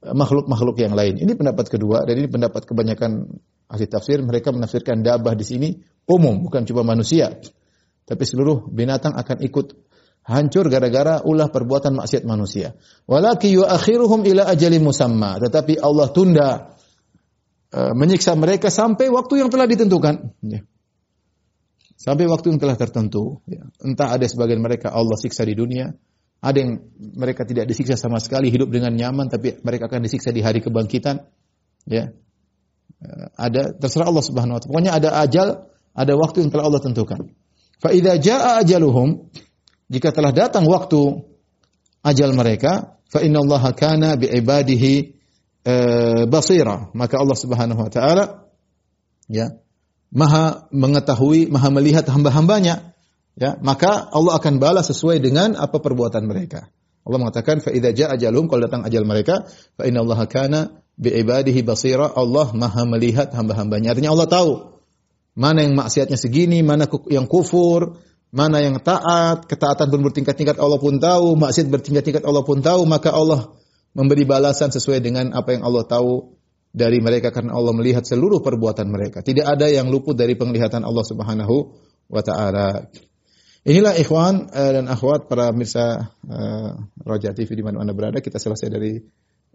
makhluk-makhluk 0.00 0.80
yang 0.80 0.96
lain. 0.96 1.20
Ini 1.20 1.36
pendapat 1.36 1.68
kedua 1.68 2.08
dan 2.08 2.16
ini 2.16 2.24
pendapat 2.24 2.64
kebanyakan 2.64 3.36
ahli 3.68 3.84
tafsir. 3.84 4.24
Mereka 4.24 4.48
menafsirkan 4.48 5.04
dabah 5.04 5.36
di 5.36 5.44
sini 5.44 5.68
umum, 6.08 6.40
bukan 6.40 6.64
cuma 6.64 6.88
manusia. 6.88 7.36
Tapi 8.08 8.22
seluruh 8.24 8.64
binatang 8.70 9.12
akan 9.12 9.42
ikut 9.44 9.76
hancur 10.24 10.72
gara-gara 10.72 11.20
ulah 11.20 11.52
perbuatan 11.52 12.00
maksiat 12.00 12.24
manusia. 12.24 12.78
Walaki 13.04 13.52
yuakhiruhum 13.60 14.24
ila 14.24 14.46
ajalin 14.48 14.82
musamma. 14.82 15.42
Tetapi 15.42 15.82
Allah 15.82 16.08
tunda 16.14 16.48
uh, 17.76 17.92
menyiksa 17.92 18.38
mereka 18.38 18.70
sampai 18.70 19.10
waktu 19.10 19.42
yang 19.42 19.50
telah 19.50 19.66
ditentukan. 19.66 20.14
Ya. 20.46 20.62
Sampai 22.06 22.30
waktu 22.30 22.54
yang 22.54 22.62
telah 22.62 22.78
tertentu. 22.78 23.42
Ya. 23.50 23.66
Entah 23.82 24.14
ada 24.14 24.22
sebagian 24.30 24.62
mereka 24.62 24.94
Allah 24.94 25.18
siksa 25.18 25.42
di 25.42 25.58
dunia, 25.58 25.90
ada 26.38 26.54
yang 26.54 26.78
mereka 27.18 27.42
tidak 27.42 27.66
disiksa 27.66 27.98
sama 27.98 28.22
sekali, 28.22 28.46
hidup 28.46 28.70
dengan 28.70 28.94
nyaman, 28.94 29.26
tapi 29.26 29.58
mereka 29.66 29.90
akan 29.90 30.06
disiksa 30.06 30.30
di 30.30 30.38
hari 30.38 30.62
kebangkitan. 30.62 31.26
Ya, 31.90 32.14
eh, 33.02 33.26
ada 33.34 33.74
terserah 33.74 34.06
Allah 34.06 34.22
Subhanahu 34.22 34.54
Wa 34.54 34.60
Taala. 34.62 34.70
Pokoknya 34.70 34.92
ada 34.94 35.08
ajal, 35.18 35.48
ada 35.98 36.12
waktu 36.14 36.46
yang 36.46 36.50
telah 36.54 36.70
Allah 36.70 36.78
tentukan. 36.78 37.34
Fa 37.82 37.90
idza 37.90 38.22
jaa 38.22 38.62
ajaluhum, 38.62 39.26
jika 39.90 40.14
telah 40.14 40.30
datang 40.30 40.62
waktu 40.70 41.26
ajal 42.06 42.30
mereka, 42.38 43.02
fa 43.10 43.18
inna 43.26 43.42
Allah 43.42 43.62
kana 43.74 44.14
bi 44.14 44.30
ibadihi 44.30 44.92
e, 45.66 45.74
basira. 46.30 46.90
Maka 46.94 47.18
Allah 47.18 47.36
Subhanahu 47.38 47.80
wa 47.82 47.90
taala 47.90 48.46
ya, 49.26 49.58
Maha 50.14 50.70
mengetahui, 50.70 51.50
Maha 51.50 51.68
melihat 51.74 52.06
hamba-hambanya 52.06 52.94
ya 53.36 53.60
maka 53.60 54.08
Allah 54.10 54.40
akan 54.40 54.56
balas 54.56 54.88
sesuai 54.88 55.20
dengan 55.20 55.54
apa 55.58 55.76
perbuatan 55.78 56.24
mereka. 56.24 56.72
Allah 57.06 57.18
mengatakan 57.22 57.62
fa 57.62 57.70
idza 57.70 57.94
jaa 57.94 58.10
ajalum 58.16 58.50
kalau 58.50 58.66
datang 58.66 58.82
ajal 58.82 59.06
mereka 59.06 59.46
fa 59.78 59.86
inna 59.86 60.02
Allah 60.02 60.26
kana 60.26 60.60
bi 60.98 61.12
basira 61.62 62.10
Allah 62.16 62.50
Maha 62.56 62.82
melihat 62.88 63.30
hamba-hambanya. 63.30 63.94
Artinya 63.94 64.10
Allah 64.10 64.26
tahu 64.26 64.52
mana 65.36 65.62
yang 65.62 65.76
maksiatnya 65.76 66.16
segini, 66.16 66.64
mana 66.64 66.88
yang 67.12 67.28
kufur, 67.28 68.00
mana 68.32 68.64
yang 68.64 68.80
taat, 68.80 69.44
ketaatan 69.44 69.92
pun 69.92 70.00
bertingkat-tingkat 70.08 70.56
Allah 70.56 70.80
pun 70.80 70.96
tahu, 70.96 71.36
maksiat 71.36 71.68
bertingkat-tingkat 71.68 72.24
Allah 72.24 72.42
pun 72.42 72.64
tahu, 72.64 72.88
maka 72.88 73.12
Allah 73.12 73.52
memberi 73.92 74.24
balasan 74.24 74.72
sesuai 74.72 75.04
dengan 75.04 75.36
apa 75.36 75.56
yang 75.56 75.62
Allah 75.64 75.84
tahu 75.84 76.35
dari 76.76 77.00
mereka 77.00 77.32
karena 77.32 77.56
Allah 77.56 77.72
melihat 77.72 78.04
seluruh 78.04 78.44
perbuatan 78.44 78.84
mereka. 78.92 79.24
Tidak 79.24 79.48
ada 79.48 79.64
yang 79.64 79.88
luput 79.88 80.12
dari 80.12 80.36
penglihatan 80.36 80.84
Allah 80.84 81.04
Subhanahu 81.08 81.72
wa 82.12 82.20
taala. 82.20 82.92
Inilah 83.66 83.96
ikhwan 83.96 84.52
uh, 84.52 84.72
dan 84.76 84.84
akhwat 84.86 85.26
para 85.26 85.50
mirsa 85.56 86.12
uh, 86.28 86.70
Raja 87.00 87.32
TV 87.32 87.48
di 87.56 87.64
mana 87.64 87.80
Anda 87.80 87.96
berada. 87.96 88.20
Kita 88.20 88.36
selesai 88.36 88.68
dari 88.68 88.92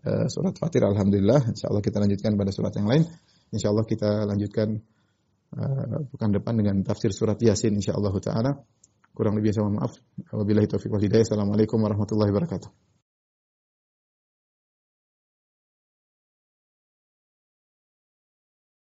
uh, 0.04 0.26
surat 0.28 0.58
Fatir 0.58 0.82
Alhamdulillah. 0.82 1.54
Insya 1.54 1.70
Allah 1.70 1.86
kita 1.86 2.02
lanjutkan 2.02 2.34
pada 2.34 2.50
surat 2.50 2.74
yang 2.74 2.90
lain. 2.90 3.06
Insya 3.54 3.70
Allah 3.70 3.86
kita 3.86 4.26
lanjutkan 4.26 4.82
uh, 5.56 5.98
pekan 6.10 6.34
depan 6.34 6.58
dengan 6.58 6.82
tafsir 6.82 7.14
surat 7.14 7.38
Yasin 7.38 7.78
insya 7.78 7.94
Allah 7.94 8.18
Ta'ala. 8.18 8.52
Kurang 9.14 9.38
lebih 9.38 9.54
saya 9.54 9.70
mohon 9.70 9.78
maaf. 9.78 9.94
Wabillahi 10.34 10.68
taufiq 10.68 10.90
wal 10.90 11.06
hidayah. 11.06 11.24
Assalamualaikum 11.24 11.78
warahmatullahi 11.80 12.34
wabarakatuh. 12.34 13.01